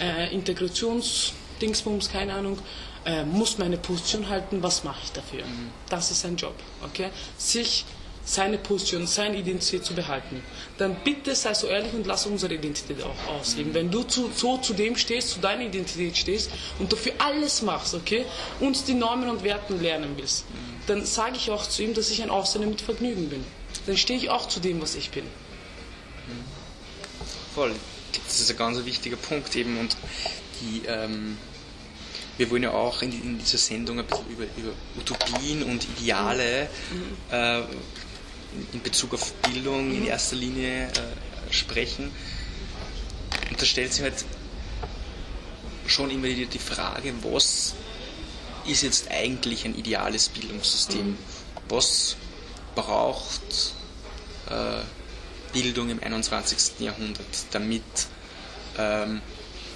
äh, 0.01 0.35
Integrationsdingsbums, 0.35 2.11
keine 2.11 2.35
Ahnung, 2.35 2.59
äh, 3.05 3.25
muss 3.25 3.59
meine 3.59 3.77
Position 3.77 4.29
halten, 4.29 4.62
was 4.62 4.85
mache 4.85 5.01
ich 5.05 5.12
dafür? 5.12 5.44
Mhm. 5.44 5.70
Das 5.88 6.11
ist 6.11 6.22
sein 6.22 6.37
Job. 6.37 6.55
Okay? 6.83 7.11
Sich 7.38 7.85
seine 8.27 8.59
Position, 8.59 9.07
seine 9.07 9.39
Identität 9.39 9.85
zu 9.85 9.95
behalten, 9.95 10.43
dann 10.79 10.97
bitte 11.05 11.35
sei 11.35 11.55
so 11.55 11.69
ehrlich 11.69 11.93
und 11.95 12.07
lass 12.07 12.27
unsere 12.27 12.55
Identität 12.55 13.03
auch 13.03 13.33
ausleben. 13.33 13.73
Wenn 13.73 13.91
du 13.91 14.03
zu, 14.03 14.31
so 14.35 14.59
zu 14.59 14.75
dem 14.75 14.97
stehst, 14.97 15.31
zu 15.31 15.41
deiner 15.41 15.62
Identität 15.62 16.17
stehst 16.17 16.51
und 16.81 16.93
dafür 16.93 17.12
alles 17.19 17.62
machst, 17.62 17.95
okay, 17.95 18.27
und 18.61 18.89
die 18.89 18.95
Normen 18.95 19.31
und 19.31 19.45
Werten 19.45 19.81
lernen 19.81 20.15
willst, 20.17 20.45
dann 20.89 21.07
sage 21.07 21.37
ich 21.37 21.51
auch 21.51 21.67
zu 21.67 21.83
ihm, 21.85 21.95
dass 21.95 22.11
ich 22.11 22.23
ein 22.23 22.31
Ausländer 22.31 22.69
mit 22.69 22.81
Vergnügen 22.81 23.29
bin. 23.29 23.45
Dann 23.87 23.97
stehe 23.97 24.19
ich 24.19 24.29
auch 24.29 24.49
zu 24.49 24.59
dem, 24.59 24.83
was 24.83 24.97
ich 24.97 25.11
bin. 25.11 25.25
Voll. 27.55 27.73
Das 28.27 28.41
ist 28.41 28.51
ein 28.51 28.57
ganz 28.57 28.85
wichtiger 28.85 29.17
Punkt 29.17 29.55
eben 29.55 29.79
und 29.79 29.97
die 30.61 30.83
ähm 30.87 31.37
wir 32.39 32.51
wollen 32.51 32.65
ja 32.65 32.73
auch 32.73 33.01
in, 33.01 33.12
in, 33.12 33.39
dieser 33.39 33.59
Sendung 33.59 33.99
ein 33.99 34.05
bisschen 34.05 34.29
über, 34.29 34.45
über 34.59 34.73
Utopien 34.99 35.62
und 35.62 35.87
Ideale 35.99 36.69
mhm. 36.91 37.35
äh, 37.35 37.62
in 38.73 38.83
Bezug 38.83 39.15
auf 39.15 39.33
Bildung 39.35 39.93
in 39.95 40.07
erster 40.07 40.37
Linie 40.37 40.89
äh, 40.89 41.53
sprechen. 41.53 42.11
Und 43.51 43.61
da 43.61 43.67
stellt 43.67 43.93
sich 43.93 44.03
halt 44.03 44.25
schon 45.87 46.11
immer 46.11 46.29
die, 46.29 46.47
die 46.47 46.59
Frage, 46.59 47.13
was 47.23 47.75
ist 48.67 48.83
jetzt 48.83 49.11
eigentlich 49.11 49.65
ein 49.65 49.77
ideales 49.77 50.29
Bildungssystem? 50.29 51.17
Was 51.69 52.17
braucht 52.75 53.75
äh, 54.51 54.83
Bildung 55.53 55.91
im 55.91 56.03
21. 56.03 56.81
Jahrhundert, 56.81 57.27
damit 57.53 57.83
ähm, 58.79 59.21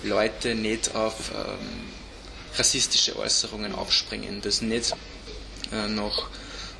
Leute 0.02 0.54
nicht 0.54 0.94
auf 0.94 1.30
ähm, 1.34 1.88
rassistische 2.56 3.16
Äußerungen 3.16 3.74
aufspringen, 3.74 4.42
dass 4.42 4.60
nicht 4.60 4.94
äh, 5.72 5.88
noch, 5.88 6.28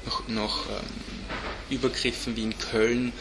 noch, 0.05 0.29
noch 0.29 0.67
ähm, 0.67 1.10
Übergriffen 1.71 2.37
wie 2.37 2.43
in 2.43 2.59
Köln 2.59 3.13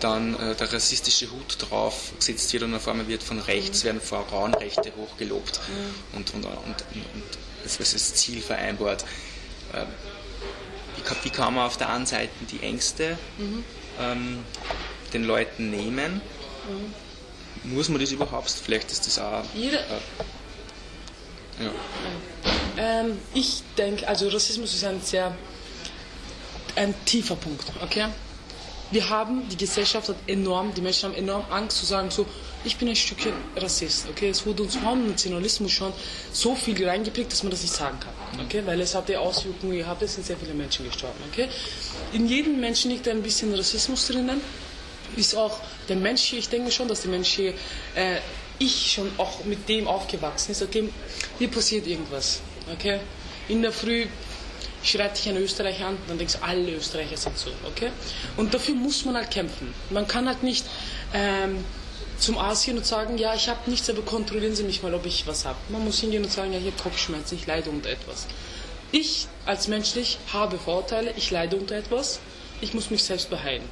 dann 0.00 0.34
äh, 0.34 0.54
der 0.54 0.72
rassistische 0.72 1.30
Hut 1.30 1.56
drauf 1.58 2.12
gesetzt 2.18 2.52
wird 2.52 2.62
und 2.62 2.74
auf 2.74 2.86
einmal 2.88 3.08
wird 3.08 3.22
von 3.22 3.40
rechts, 3.40 3.84
werden 3.84 4.00
Frauenrechte 4.00 4.92
hochgelobt 4.96 5.60
mhm. 5.68 6.16
und, 6.16 6.34
und, 6.34 6.44
und, 6.44 6.54
und, 6.54 6.84
das 7.64 7.80
ist 7.80 7.94
das 7.94 8.14
Ziel 8.14 8.40
vereinbart. 8.40 9.04
Äh, 9.72 9.84
wie, 11.22 11.30
kann, 11.30 11.54
man 11.54 11.66
auf 11.66 11.76
der 11.76 11.90
einen 11.90 12.06
Seite 12.06 12.30
die 12.50 12.60
Ängste 12.62 13.18
mhm. 13.38 13.64
ähm, 14.00 14.38
den 15.12 15.24
Leuten 15.24 15.70
nehmen? 15.70 16.20
Mhm. 17.64 17.74
Muss 17.74 17.88
man 17.88 18.00
das 18.00 18.12
überhaupt? 18.12 18.50
Vielleicht 18.50 18.90
ist 18.92 19.06
das 19.06 19.18
auch. 19.18 19.44
Äh, 19.54 19.72
ja. 21.62 21.70
Ähm, 22.78 23.18
ich 23.34 23.62
denke, 23.76 24.06
also 24.06 24.28
Rassismus 24.28 24.74
ist 24.74 24.84
ein 24.84 25.02
sehr 25.02 25.36
ein 26.78 26.94
tiefer 27.04 27.36
Punkt, 27.36 27.64
okay? 27.82 28.06
Wir 28.90 29.10
haben, 29.10 29.46
die 29.50 29.56
Gesellschaft 29.56 30.08
hat 30.08 30.16
enorm, 30.26 30.72
die 30.72 30.80
Menschen 30.80 31.10
haben 31.10 31.14
enorm 31.14 31.44
Angst 31.50 31.76
zu 31.78 31.84
sagen, 31.84 32.10
so, 32.10 32.24
ich 32.64 32.76
bin 32.78 32.88
ein 32.88 32.96
Stückchen 32.96 33.34
Rassist, 33.56 34.06
okay? 34.08 34.30
Es 34.30 34.46
wurde 34.46 34.62
uns 34.62 34.76
vom 34.76 35.06
Nationalismus 35.06 35.72
schon 35.72 35.92
so 36.32 36.54
viel 36.54 36.88
reingeprägt, 36.88 37.30
dass 37.30 37.42
man 37.42 37.50
das 37.50 37.60
nicht 37.62 37.74
sagen 37.74 37.98
kann, 38.00 38.14
okay? 38.44 38.62
Weil 38.64 38.80
es 38.80 38.94
hatte 38.94 39.20
Auswirkungen 39.20 39.76
gehabt, 39.76 40.00
es 40.02 40.14
sind 40.14 40.26
sehr 40.26 40.38
viele 40.38 40.54
Menschen 40.54 40.86
gestorben, 40.86 41.18
okay? 41.30 41.48
In 42.12 42.26
jedem 42.26 42.60
Menschen 42.60 42.90
liegt 42.90 43.06
ein 43.08 43.22
bisschen 43.22 43.54
Rassismus 43.54 44.06
drinnen, 44.06 44.40
ist 45.16 45.34
auch 45.34 45.60
der 45.88 45.96
Mensch 45.96 46.22
hier, 46.22 46.38
ich 46.38 46.48
denke 46.48 46.70
schon, 46.70 46.88
dass 46.88 47.02
der 47.02 47.10
Mensch 47.10 47.28
hier, 47.28 47.52
äh, 47.94 48.16
ich 48.58 48.92
schon 48.92 49.10
auch 49.18 49.44
mit 49.44 49.68
dem 49.68 49.86
aufgewachsen 49.86 50.52
ist, 50.52 50.62
okay? 50.62 50.88
Hier 51.38 51.48
passiert 51.48 51.86
irgendwas, 51.86 52.40
okay? 52.72 53.00
In 53.48 53.60
der 53.62 53.72
Früh 53.72 54.06
schreit 54.82 55.16
dich 55.16 55.28
ein 55.28 55.36
Österreicher 55.36 55.86
an, 55.86 55.98
dann 56.06 56.18
denkst 56.18 56.34
du, 56.34 56.42
alle 56.42 56.72
Österreicher 56.72 57.16
sind 57.16 57.36
so, 57.36 57.50
okay? 57.66 57.90
Und 58.36 58.54
dafür 58.54 58.74
muss 58.74 59.04
man 59.04 59.16
halt 59.16 59.30
kämpfen. 59.30 59.74
Man 59.90 60.06
kann 60.06 60.28
halt 60.28 60.42
nicht 60.42 60.64
ähm, 61.14 61.64
zum 62.18 62.38
Arzt 62.38 62.66
gehen 62.66 62.76
und 62.76 62.86
sagen, 62.86 63.18
ja, 63.18 63.34
ich 63.34 63.48
habe 63.48 63.70
nichts, 63.70 63.88
aber 63.90 64.02
kontrollieren 64.02 64.54
Sie 64.54 64.64
mich 64.64 64.82
mal, 64.82 64.94
ob 64.94 65.06
ich 65.06 65.26
was 65.26 65.44
habe. 65.44 65.58
Man 65.68 65.84
muss 65.84 66.00
hingehen 66.00 66.24
und 66.24 66.32
sagen, 66.32 66.52
ja, 66.52 66.58
habe 66.58 66.72
Kopfschmerzen, 66.72 67.36
ich 67.36 67.46
leide 67.46 67.70
unter 67.70 67.90
etwas. 67.90 68.26
Ich 68.90 69.26
als 69.46 69.68
menschlich 69.68 70.18
habe 70.32 70.58
Vorteile, 70.58 71.12
ich 71.16 71.30
leide 71.30 71.56
unter 71.56 71.76
etwas, 71.76 72.20
ich 72.60 72.74
muss 72.74 72.90
mich 72.90 73.02
selbst 73.02 73.30
beheilen. 73.30 73.62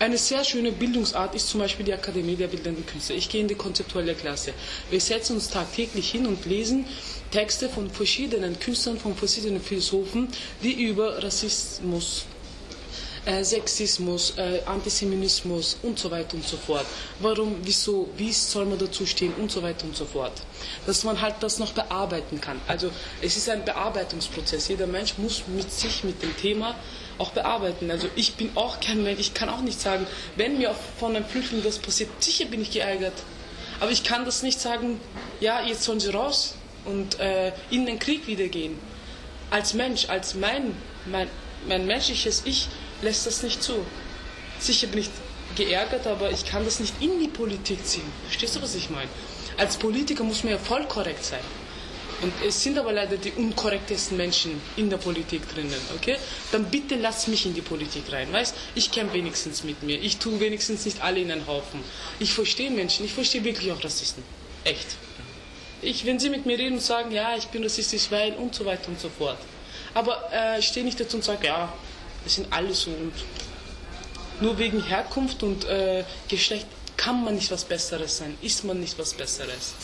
Eine 0.00 0.18
sehr 0.18 0.42
schöne 0.42 0.72
Bildungsart 0.72 1.36
ist 1.36 1.48
zum 1.48 1.60
Beispiel 1.60 1.86
die 1.86 1.92
Akademie 1.92 2.34
der 2.34 2.48
Bildenden 2.48 2.84
Künste. 2.84 3.12
Ich 3.12 3.28
gehe 3.28 3.40
in 3.40 3.46
die 3.46 3.54
konzeptuelle 3.54 4.14
Klasse. 4.14 4.52
Wir 4.90 5.00
setzen 5.00 5.36
uns 5.36 5.50
tagtäglich 5.50 6.10
hin 6.10 6.26
und 6.26 6.44
lesen 6.46 6.86
Texte 7.34 7.68
von 7.68 7.90
verschiedenen 7.90 8.56
Künstlern, 8.60 8.96
von 8.96 9.16
verschiedenen 9.16 9.60
Philosophen, 9.60 10.28
die 10.62 10.84
über 10.84 11.20
Rassismus 11.20 12.26
äh, 13.26 13.42
Sexismus, 13.42 14.34
äh, 14.36 14.60
Antisemitismus 14.66 15.78
und 15.82 15.98
so 15.98 16.12
weiter 16.12 16.34
und 16.36 16.46
so 16.46 16.56
fort. 16.56 16.86
Warum, 17.18 17.56
wieso, 17.64 18.08
wie 18.16 18.32
soll 18.32 18.66
man 18.66 18.78
dazu 18.78 19.04
stehen 19.04 19.32
und 19.34 19.50
so 19.50 19.64
weiter 19.64 19.84
und 19.84 19.96
so 19.96 20.04
fort. 20.04 20.30
Dass 20.86 21.02
man 21.02 21.20
halt 21.20 21.34
das 21.40 21.58
noch 21.58 21.72
bearbeiten 21.72 22.40
kann. 22.40 22.60
Also 22.68 22.90
es 23.20 23.36
ist 23.36 23.48
ein 23.48 23.64
Bearbeitungsprozess. 23.64 24.68
Jeder 24.68 24.86
Mensch 24.86 25.18
muss 25.18 25.42
mit 25.48 25.72
sich, 25.72 26.04
mit 26.04 26.22
dem 26.22 26.36
Thema 26.36 26.76
auch 27.18 27.30
bearbeiten. 27.30 27.90
Also 27.90 28.06
ich 28.14 28.36
bin 28.36 28.50
auch 28.54 28.78
kein 28.78 29.02
Mensch, 29.02 29.18
ich 29.18 29.34
kann 29.34 29.48
auch 29.48 29.60
nicht 29.60 29.80
sagen, 29.80 30.06
wenn 30.36 30.58
mir 30.58 30.72
von 31.00 31.16
einem 31.16 31.24
Flüchtling 31.24 31.64
das 31.64 31.80
passiert, 31.80 32.10
sicher 32.22 32.44
bin 32.44 32.62
ich 32.62 32.70
geärgert. 32.70 33.14
Aber 33.80 33.90
ich 33.90 34.04
kann 34.04 34.24
das 34.24 34.44
nicht 34.44 34.60
sagen, 34.60 35.00
ja, 35.40 35.64
jetzt 35.66 35.82
sollen 35.82 35.98
sie 35.98 36.10
raus 36.10 36.54
und 36.84 37.18
äh, 37.20 37.52
in 37.70 37.86
den 37.86 37.98
Krieg 37.98 38.26
wieder 38.26 38.48
gehen. 38.48 38.78
Als 39.50 39.74
Mensch, 39.74 40.08
als 40.08 40.34
mein, 40.34 40.74
mein, 41.06 41.28
mein 41.68 41.86
menschliches 41.86 42.42
Ich 42.44 42.68
lässt 43.02 43.26
das 43.26 43.42
nicht 43.42 43.62
zu. 43.62 43.84
Sicher 44.58 44.86
bin 44.88 45.00
ich 45.00 45.10
geärgert, 45.56 46.06
aber 46.06 46.30
ich 46.30 46.44
kann 46.44 46.64
das 46.64 46.80
nicht 46.80 46.94
in 47.00 47.20
die 47.20 47.28
Politik 47.28 47.86
ziehen. 47.86 48.10
Verstehst 48.24 48.56
du, 48.56 48.62
was 48.62 48.74
ich 48.74 48.90
meine? 48.90 49.08
Als 49.56 49.76
Politiker 49.76 50.24
muss 50.24 50.42
man 50.42 50.52
ja 50.52 50.58
voll 50.58 50.84
korrekt 50.86 51.24
sein. 51.24 51.40
Und 52.22 52.32
es 52.46 52.62
sind 52.62 52.78
aber 52.78 52.92
leider 52.92 53.16
die 53.16 53.32
unkorrektesten 53.32 54.16
Menschen 54.16 54.60
in 54.76 54.88
der 54.88 54.96
Politik 54.96 55.42
drinnen, 55.52 55.74
okay? 55.94 56.16
Dann 56.52 56.70
bitte 56.70 56.94
lass 56.96 57.26
mich 57.26 57.44
in 57.44 57.54
die 57.54 57.60
Politik 57.60 58.04
rein, 58.10 58.32
weißt? 58.32 58.54
Ich 58.74 58.90
kämpfe 58.90 59.14
wenigstens 59.14 59.64
mit 59.64 59.82
mir. 59.82 60.00
Ich 60.00 60.18
tue 60.18 60.40
wenigstens 60.40 60.84
nicht 60.86 61.02
alle 61.02 61.20
in 61.20 61.30
einen 61.30 61.46
Haufen. 61.46 61.80
Ich 62.20 62.32
verstehe 62.32 62.70
Menschen, 62.70 63.04
ich 63.04 63.12
verstehe 63.12 63.44
wirklich 63.44 63.70
auch 63.72 63.82
Rassisten. 63.82 64.22
Echt. 64.64 64.96
Ich, 65.84 66.04
wenn 66.06 66.18
sie 66.18 66.30
mit 66.30 66.46
mir 66.46 66.58
reden 66.58 66.74
und 66.74 66.82
sagen, 66.82 67.10
ja, 67.10 67.36
ich 67.36 67.46
bin 67.48 67.62
rassistisch, 67.62 68.10
weil 68.10 68.32
und 68.34 68.54
so 68.54 68.64
weiter 68.64 68.88
und 68.88 69.00
so 69.00 69.08
fort. 69.08 69.38
Aber 69.92 70.30
äh, 70.32 70.58
ich 70.58 70.66
stehe 70.66 70.84
nicht 70.84 70.98
dazu 70.98 71.16
und 71.16 71.24
sage, 71.24 71.46
ja, 71.46 71.72
das 72.24 72.34
sind 72.34 72.52
alle 72.52 72.74
so 72.74 72.90
und 72.90 73.12
nur 74.40 74.58
wegen 74.58 74.82
Herkunft 74.82 75.42
und 75.42 75.64
äh, 75.66 76.04
Geschlecht 76.28 76.66
kann 76.96 77.22
man 77.22 77.34
nicht 77.34 77.50
was 77.50 77.64
Besseres 77.64 78.18
sein, 78.18 78.36
ist 78.42 78.64
man 78.64 78.80
nicht 78.80 78.98
was 78.98 79.14
Besseres. 79.14 79.74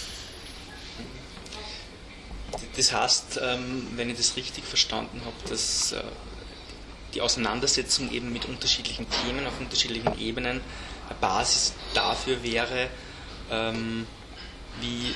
Das 2.76 2.92
heißt, 2.92 3.40
ähm, 3.42 3.86
wenn 3.94 4.10
ich 4.10 4.16
das 4.16 4.36
richtig 4.36 4.64
verstanden 4.64 5.20
habe, 5.24 5.48
dass 5.48 5.92
äh, 5.92 6.02
die 7.14 7.20
Auseinandersetzung 7.20 8.10
eben 8.12 8.32
mit 8.32 8.46
unterschiedlichen 8.46 9.06
Themen 9.10 9.46
auf 9.46 9.58
unterschiedlichen 9.60 10.18
Ebenen 10.18 10.60
eine 11.08 11.18
Basis 11.20 11.74
dafür 11.94 12.42
wäre, 12.42 12.88
ähm, 13.50 14.06
wie 14.80 15.14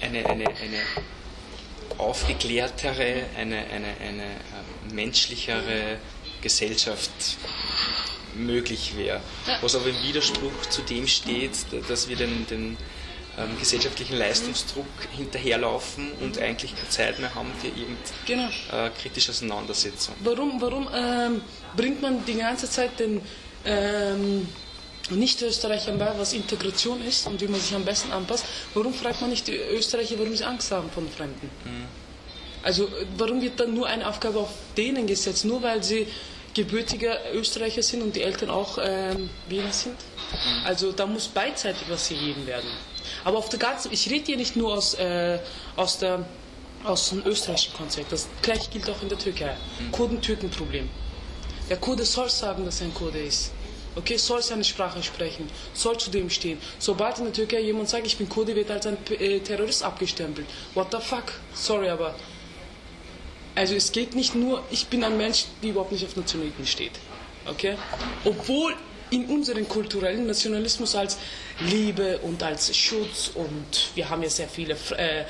eine, 0.00 0.26
eine, 0.26 0.46
eine 0.46 0.80
aufgeklärtere, 1.98 3.24
eine, 3.36 3.58
eine, 3.58 3.96
eine 4.00 4.24
ähm, 4.24 4.94
menschlichere 4.94 5.98
Gesellschaft 6.42 7.10
möglich 8.34 8.96
wäre. 8.96 9.20
Was 9.60 9.74
aber 9.74 9.86
im 9.86 10.02
Widerspruch 10.02 10.66
zu 10.68 10.82
dem 10.82 11.06
steht, 11.06 11.52
dass 11.88 12.08
wir 12.08 12.16
den, 12.16 12.46
den 12.46 12.76
ähm, 13.38 13.58
gesellschaftlichen 13.58 14.16
Leistungsdruck 14.16 14.86
hinterherlaufen 15.16 16.12
und 16.20 16.38
eigentlich 16.38 16.74
keine 16.74 16.88
Zeit 16.88 17.18
mehr 17.18 17.34
haben 17.34 17.50
für 17.60 17.68
irgendeine 17.68 18.50
genau. 18.70 18.86
äh, 18.86 18.90
kritische 18.90 19.30
Auseinandersetzung. 19.30 20.14
Warum, 20.20 20.60
warum 20.60 20.88
ähm, 20.94 21.42
bringt 21.76 22.02
man 22.02 22.24
die 22.24 22.34
ganze 22.34 22.68
Zeit 22.68 22.98
den 22.98 23.20
ähm, 23.64 24.48
Nicht-Österreichern 25.10 25.98
bei, 25.98 26.12
was 26.18 26.32
Integration 26.32 27.04
ist 27.04 27.26
und 27.26 27.40
wie 27.40 27.48
man 27.48 27.60
sich 27.60 27.74
am 27.74 27.84
besten 27.84 28.12
anpasst? 28.12 28.44
Warum 28.74 28.92
fragt 28.92 29.20
man 29.20 29.30
nicht 29.30 29.46
die 29.46 29.56
Österreicher, 29.56 30.18
warum 30.18 30.34
sie 30.34 30.44
Angst 30.44 30.70
haben 30.70 30.90
vor 30.90 31.02
Fremden? 31.16 31.50
Mhm. 31.64 31.86
Also 32.62 32.88
warum 33.16 33.40
wird 33.40 33.60
dann 33.60 33.74
nur 33.74 33.86
eine 33.86 34.08
Aufgabe 34.08 34.40
auf 34.40 34.50
denen 34.76 35.06
gesetzt, 35.06 35.44
nur 35.44 35.62
weil 35.62 35.82
sie 35.84 36.08
gebürtige 36.54 37.16
Österreicher 37.32 37.82
sind 37.82 38.02
und 38.02 38.16
die 38.16 38.22
Eltern 38.22 38.50
auch 38.50 38.78
ähm, 38.82 39.30
Wiener 39.48 39.72
sind? 39.72 39.94
Mhm. 39.94 40.66
Also 40.66 40.92
da 40.92 41.06
muss 41.06 41.28
beidseitig 41.28 41.82
was 41.88 42.08
gegeben 42.08 42.46
werden. 42.46 42.68
Aber 43.24 43.38
auf 43.38 43.48
der 43.48 43.58
ganzen, 43.58 43.92
ich 43.92 44.10
rede 44.10 44.24
hier 44.26 44.36
nicht 44.36 44.56
nur 44.56 44.74
aus, 44.74 44.94
äh, 44.94 45.38
aus, 45.76 45.98
der, 45.98 46.26
aus 46.84 47.10
dem 47.10 47.24
österreichischen 47.24 47.74
Konzept, 47.74 48.10
das 48.10 48.28
gleiche 48.42 48.68
gilt 48.70 48.90
auch 48.90 49.00
in 49.02 49.08
der 49.08 49.18
Türkei. 49.18 49.56
Mhm. 49.78 49.92
Kurden-Türken-Problem. 49.92 50.88
Der 51.68 51.76
Kurde 51.76 52.04
soll 52.04 52.30
sagen, 52.30 52.64
dass 52.64 52.80
er 52.80 52.88
ein 52.88 52.94
Kurde 52.94 53.18
ist. 53.18 53.52
Okay, 53.96 54.18
soll 54.18 54.42
seine 54.42 54.62
Sprache 54.62 55.02
sprechen, 55.02 55.48
soll 55.72 55.96
zu 55.96 56.10
dem 56.10 56.28
stehen. 56.28 56.58
Sobald 56.78 57.18
in 57.18 57.24
der 57.24 57.32
Türkei 57.32 57.60
jemand 57.60 57.88
sagt, 57.88 58.06
ich 58.06 58.18
bin 58.18 58.28
Kurde, 58.28 58.54
wird 58.54 58.70
als 58.70 58.86
ein 58.86 58.98
äh, 59.18 59.40
Terrorist 59.40 59.82
abgestempelt. 59.82 60.46
What 60.74 60.88
the 60.92 60.98
fuck? 61.00 61.32
Sorry, 61.54 61.88
aber. 61.88 62.14
Also 63.54 63.74
es 63.74 63.90
geht 63.90 64.14
nicht 64.14 64.34
nur, 64.34 64.62
ich 64.70 64.86
bin 64.88 65.02
ein 65.02 65.16
Mensch, 65.16 65.46
der 65.62 65.70
überhaupt 65.70 65.92
nicht 65.92 66.04
auf 66.04 66.14
Nationalitäten 66.14 66.66
steht. 66.66 66.92
Okay? 67.46 67.76
Obwohl 68.24 68.74
in 69.10 69.24
unserem 69.26 69.66
kulturellen 69.66 70.26
Nationalismus 70.26 70.94
als 70.94 71.16
Liebe 71.60 72.18
und 72.18 72.42
als 72.42 72.76
Schutz 72.76 73.30
und 73.34 73.90
wir 73.94 74.10
haben 74.10 74.22
ja 74.22 74.28
sehr 74.28 74.48
viele 74.48 74.76
äh, 74.98 75.20
äh, 75.20 75.24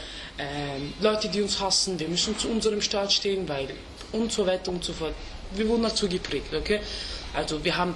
Leute, 1.01 1.29
die 1.29 1.41
uns 1.43 1.61
hassen, 1.61 2.01
wir 2.01 2.09
müssen 2.09 2.37
zu 2.37 2.49
unserem 2.49 2.81
Staat 2.81 3.13
stehen, 3.13 3.49
weil 3.49 3.69
und 4.13 4.33
so 4.33 4.45
weiter 4.47 4.73
und 4.73 4.83
so 4.83 4.93
fort. 4.93 5.15
Wir 5.55 5.69
wurden 5.69 5.85
dazu 5.85 6.09
geprägt, 6.09 6.53
okay? 6.55 6.81
Also 7.35 7.63
wir 7.63 7.77
haben 7.77 7.95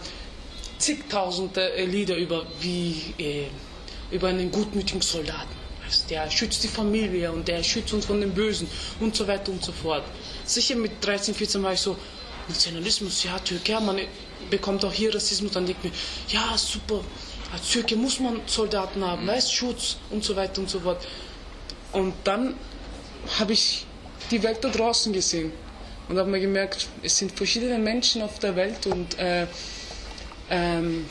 zigtausende 0.80 1.72
äh, 1.74 1.84
Lieder 1.84 2.16
über 2.16 2.46
wie 2.60 3.14
äh, 3.18 3.46
über 4.10 4.28
einen 4.28 4.50
gutmütigen 4.50 5.02
Soldaten. 5.02 5.54
Der 6.08 6.30
schützt 6.30 6.62
die 6.62 6.68
Familie 6.68 7.32
und 7.32 7.48
der 7.48 7.62
schützt 7.62 7.92
uns 7.92 8.06
von 8.06 8.20
den 8.20 8.32
Bösen 8.32 8.68
und 9.00 9.14
so 9.16 9.26
weiter 9.26 9.50
und 9.50 9.64
so 9.64 9.72
fort. 9.72 10.04
Sicher 10.44 10.76
mit 10.76 10.92
13, 11.04 11.34
14 11.34 11.62
war 11.62 11.72
ich 11.72 11.80
so, 11.80 11.96
Nationalismus, 12.48 13.24
ja, 13.24 13.38
Türkei, 13.38 13.78
man 13.80 14.00
bekommt 14.50 14.84
auch 14.84 14.92
hier 14.92 15.14
Rassismus, 15.14 15.52
dann 15.52 15.66
denkt 15.66 15.84
mir, 15.84 15.92
ja, 16.28 16.56
super, 16.56 17.00
als 17.52 17.68
Türke 17.70 17.96
muss 17.96 18.20
man 18.20 18.40
Soldaten 18.46 19.04
haben, 19.04 19.26
weißt, 19.26 19.52
Schutz 19.52 19.96
und 20.10 20.22
so 20.24 20.36
weiter 20.36 20.60
und 20.60 20.70
so 20.70 20.80
fort. 20.80 21.06
Und 21.92 22.14
dann 22.24 22.54
habe 23.38 23.52
ich 23.52 23.84
die 24.30 24.42
Welt 24.42 24.58
da 24.62 24.68
draußen 24.68 25.12
gesehen 25.12 25.52
und 26.08 26.18
habe 26.18 26.30
mir 26.30 26.40
gemerkt, 26.40 26.88
es 27.02 27.18
sind 27.18 27.32
verschiedene 27.32 27.78
Menschen 27.78 28.22
auf 28.22 28.38
der 28.38 28.54
Welt 28.54 28.86
und 28.86 29.18
äh, 29.18 29.46
ähm, 30.50 31.06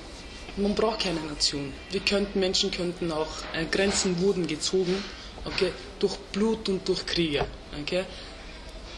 man 0.58 0.76
braucht 0.76 1.00
keine 1.02 1.22
Nation. 1.22 1.74
Wir 1.92 2.02
könnten, 2.02 2.40
Menschen 2.40 2.72
könnten 2.72 3.12
auch, 3.12 3.28
äh, 3.54 3.66
Grenzen 3.66 4.20
wurden 4.22 4.48
gezogen, 4.48 5.04
okay, 5.46 5.72
durch 6.00 6.16
Blut 6.34 6.70
und 6.70 6.88
durch 6.88 7.06
Kriege, 7.06 7.46
okay. 7.82 8.04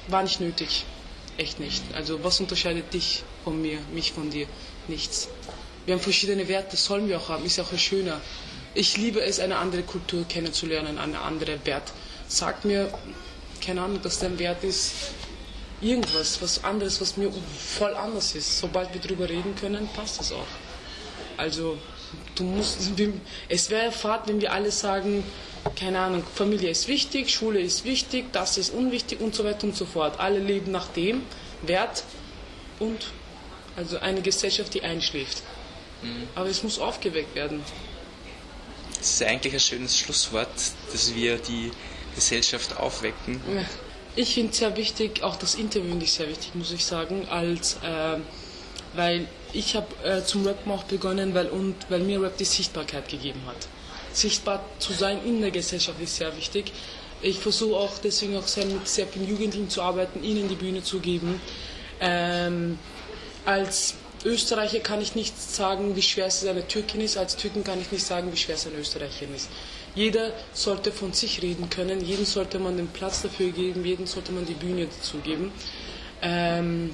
War 0.08 0.23
nicht 0.23 0.39
nötig, 0.41 0.86
echt 1.38 1.60
nicht. 1.60 1.84
Also 1.93 2.23
was 2.23 2.39
unterscheidet 2.39 2.93
dich 2.93 3.23
von 3.43 3.62
mir, 3.62 3.77
mich 3.93 4.12
von 4.13 4.30
dir? 4.32 4.47
Nichts. 4.88 5.30
Wir 5.86 5.93
haben 5.95 6.01
verschiedene 6.01 6.47
Werte, 6.47 6.75
sollen 6.75 7.08
wir 7.08 7.17
auch 7.17 7.30
haben, 7.30 7.45
ist 7.45 7.60
auch 7.60 7.71
schöner. 7.77 8.19
Ich 8.73 8.97
liebe 8.97 9.21
es, 9.21 9.39
eine 9.39 9.58
andere 9.58 9.84
Kultur 9.84 10.25
kennenzulernen, 10.27 10.97
eine 10.97 11.19
andere 11.19 11.60
Wert. 11.65 11.91
Sag 12.27 12.65
mir, 12.65 12.91
keine 13.63 13.82
Ahnung, 13.82 14.01
dass 14.01 14.19
dein 14.19 14.39
Wert 14.39 14.63
ist, 14.63 14.93
irgendwas, 15.82 16.41
was 16.41 16.63
anderes, 16.63 17.02
was 17.02 17.17
mir 17.17 17.32
voll 17.58 17.94
anders 17.96 18.36
ist. 18.36 18.60
Sobald 18.60 18.94
wir 18.94 19.02
darüber 19.02 19.28
reden 19.28 19.56
können, 19.56 19.89
passt 19.96 20.22
es 20.22 20.32
auch. 20.32 20.48
Also, 21.38 21.78
du 22.36 22.44
musst, 22.44 22.91
es 23.50 23.70
wäre 23.70 23.91
Fahrt, 23.91 24.28
wenn 24.28 24.41
wir 24.41 24.52
alle 24.52 24.72
sagen, 24.72 25.24
keine 25.76 26.00
Ahnung, 26.00 26.24
Familie 26.36 26.70
ist 26.70 26.88
wichtig, 26.88 27.30
Schule 27.30 27.60
ist 27.60 27.86
wichtig, 27.86 28.32
das 28.32 28.58
ist 28.58 28.72
unwichtig 28.72 29.20
und 29.20 29.36
so 29.36 29.44
weiter 29.44 29.65
und 29.65 29.76
so 29.76 29.86
fort. 29.86 30.20
Alle 30.20 30.39
leben 30.39 30.72
nach 30.72 30.88
dem 30.88 31.24
Wert 31.62 32.04
und 32.80 33.08
also 33.76 33.98
eine 34.00 34.22
Gesellschaft, 34.22 34.74
die 34.74 34.82
einschläft. 34.82 35.44
Mhm. 36.02 36.28
Aber 36.36 36.48
es 36.48 36.63
muss 36.63 36.80
aufgeweckt 36.80 37.36
werden. 37.36 37.63
Das 38.98 39.10
ist 39.13 39.24
eigentlich 39.24 39.54
ein 39.54 39.60
schönes 39.60 39.98
Schlusswort, 39.98 40.50
dass 40.91 41.15
wir 41.15 41.38
die 41.38 41.72
Gesellschaft 42.15 42.78
aufwecken. 42.78 43.41
Ja. 43.54 43.65
Ich 44.15 44.34
finde 44.34 44.52
es 44.52 44.58
sehr 44.58 44.76
wichtig, 44.76 45.24
auch 45.24 45.38
das 45.38 45.56
Interview 45.56 45.89
finde 45.89 46.04
ich 46.04 46.12
sehr 46.12 46.28
wichtig, 46.28 46.54
muss 46.54 46.74
ich 46.74 46.84
sagen, 46.84 47.28
als, 47.30 47.76
äh, 47.76 48.17
weil 48.93 49.26
ich 49.54 49.76
habe 49.76 49.88
äh, 50.04 50.21
zum 50.24 50.45
Rappen 50.45 50.69
auch 50.69 50.84
begonnen, 50.84 51.34
weil, 51.34 51.47
und, 51.47 51.76
weil 51.88 52.00
mir 52.00 52.21
Rap 52.21 52.36
die 52.38 52.43
Sichtbarkeit 52.43 53.08
gegeben 53.08 53.41
hat. 53.47 53.69
Sichtbar 54.12 54.65
zu 54.80 54.91
sein 54.91 55.24
in 55.26 55.39
der 55.39 55.52
Gesellschaft 55.52 56.02
ist 56.02 56.17
sehr 56.17 56.36
wichtig. 56.36 56.74
Ich 57.21 57.38
versuche 57.38 57.78
auch 57.78 57.97
deswegen 58.04 58.36
auch 58.36 58.47
sehr 58.47 58.65
mit 58.65 58.86
sehr 58.86 59.08
vielen 59.08 59.30
Jugendlichen 59.30 59.69
zu 59.69 59.82
arbeiten, 59.82 60.24
ihnen 60.24 60.50
die 60.50 60.56
Bühne 60.56 60.84
zu 60.84 61.00
geben. 61.00 61.39
Ähm, 62.02 62.80
als 63.45 63.95
Österreicher 64.26 64.80
kann 64.80 65.02
ich 65.02 65.15
nicht 65.15 65.39
sagen, 65.39 65.95
wie 65.95 66.02
schwer 66.02 66.26
es 66.26 66.45
eine 66.45 66.67
Türkin 66.67 67.00
ist. 67.00 67.17
Als 67.17 67.38
Türkin 67.38 67.63
kann 67.63 67.80
ich 67.80 67.91
nicht 67.91 68.06
sagen, 68.06 68.32
wie 68.34 68.38
schwer 68.38 68.56
es 68.56 68.67
eine 68.67 68.76
Österreicherin 68.76 69.34
ist. 69.34 69.47
Jeder 69.95 70.32
sollte 70.54 70.91
von 70.91 71.13
sich 71.13 71.41
reden 71.41 71.69
können, 71.69 72.01
jedem 72.04 72.25
sollte 72.25 72.60
man 72.60 72.77
den 72.77 72.88
Platz 72.88 73.21
dafür 73.21 73.51
geben, 73.51 73.84
jedem 73.84 74.08
sollte 74.08 74.32
man 74.32 74.45
die 74.45 74.54
Bühne 74.54 74.88
dazu 74.88 75.17
geben. 75.17 75.51
Ähm, 76.21 76.93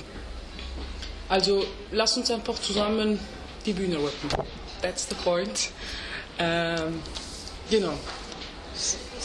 also 1.29 1.65
lass 1.91 2.17
uns 2.17 2.31
einfach 2.31 2.59
zusammen 2.59 3.19
die 3.65 3.73
Bühne 3.73 3.97
rappen. 3.97 4.45
That's 4.81 5.07
the 5.09 5.15
point. 5.23 5.69
Ähm, 6.39 7.01
genau. 7.69 7.93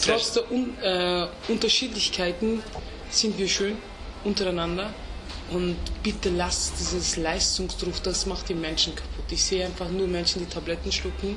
Trotz 0.04 0.32
der 0.32 0.50
Un 0.50 0.76
äh, 0.82 1.26
Unterschiedlichkeiten 1.48 2.62
sind 3.10 3.38
wir 3.38 3.48
schön 3.48 3.76
untereinander 4.24 4.90
Und 5.52 5.76
bitte 6.02 6.30
lasst 6.30 6.74
dieses 6.80 7.16
Leistungsdruck, 7.16 8.02
das 8.02 8.24
macht 8.26 8.48
die 8.48 8.54
Menschen 8.54 8.94
kaputt. 8.94 9.24
Ich 9.30 9.44
sehe 9.44 9.66
einfach 9.66 9.88
nur 9.90 10.06
Menschen, 10.06 10.40
die 10.40 10.46
Tabletten 10.48 10.90
schlucken, 10.90 11.36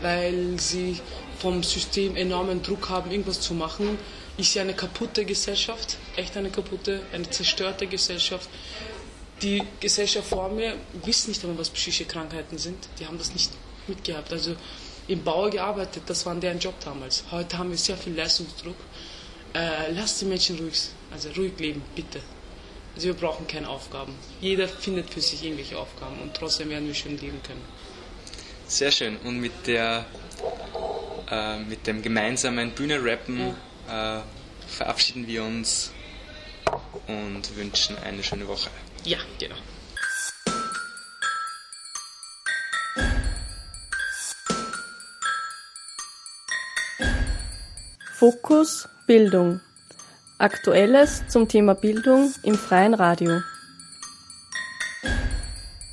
weil 0.00 0.58
sie 0.58 1.00
vom 1.38 1.62
System 1.62 2.16
enormen 2.16 2.62
Druck 2.62 2.88
haben, 2.88 3.10
irgendwas 3.10 3.40
zu 3.40 3.54
machen. 3.54 3.98
Ich 4.36 4.50
sehe 4.50 4.62
eine 4.62 4.74
kaputte 4.74 5.24
Gesellschaft, 5.24 5.96
echt 6.16 6.36
eine 6.36 6.50
kaputte, 6.50 7.02
eine 7.12 7.28
zerstörte 7.30 7.86
Gesellschaft. 7.86 8.48
Die 9.42 9.62
Gesellschaft 9.80 10.28
vor 10.28 10.48
mir 10.48 10.76
wissen 11.04 11.30
nicht 11.30 11.42
einmal, 11.42 11.58
was 11.58 11.70
psychische 11.70 12.04
Krankheiten 12.04 12.58
sind. 12.58 12.88
Die 12.98 13.06
haben 13.06 13.18
das 13.18 13.32
nicht 13.32 13.50
mitgehabt. 13.86 14.32
Also 14.32 14.56
im 15.06 15.22
Bau 15.22 15.50
gearbeitet, 15.50 16.04
das 16.06 16.24
war 16.24 16.34
deren 16.34 16.58
Job 16.58 16.74
damals. 16.84 17.24
Heute 17.30 17.58
haben 17.58 17.70
wir 17.70 17.76
sehr 17.76 17.96
viel 17.96 18.14
Leistungsdruck. 18.14 18.76
Äh, 19.54 19.92
lasst 19.92 20.20
die 20.20 20.24
Menschen 20.24 20.58
ruhig, 20.58 20.80
also 21.12 21.28
ruhig 21.30 21.52
leben, 21.58 21.82
bitte. 21.94 22.20
Also 22.94 23.08
wir 23.08 23.14
brauchen 23.14 23.46
keine 23.46 23.68
Aufgaben. 23.68 24.14
Jeder 24.40 24.68
findet 24.68 25.10
für 25.10 25.20
sich 25.20 25.44
irgendwelche 25.44 25.78
Aufgaben 25.78 26.18
und 26.22 26.34
trotzdem 26.34 26.70
werden 26.70 26.86
wir 26.86 26.94
schön 26.94 27.18
leben 27.18 27.40
können. 27.42 27.62
Sehr 28.74 28.90
schön. 28.90 29.16
Und 29.18 29.38
mit 29.40 29.68
der 29.68 30.04
äh, 31.30 31.58
mit 31.60 31.86
dem 31.86 32.02
gemeinsamen 32.02 32.72
Bühne-Rappen 32.72 33.54
ja. 33.86 34.18
äh, 34.18 34.22
verabschieden 34.66 35.28
wir 35.28 35.44
uns 35.44 35.92
und 37.06 37.56
wünschen 37.56 37.96
eine 37.98 38.24
schöne 38.24 38.48
Woche. 38.48 38.68
Ja, 39.04 39.18
genau. 39.38 39.54
Fokus 48.14 48.88
Bildung. 49.06 49.60
Aktuelles 50.38 51.22
zum 51.28 51.46
Thema 51.46 51.74
Bildung 51.74 52.34
im 52.42 52.56
freien 52.56 52.94
Radio. 52.94 53.40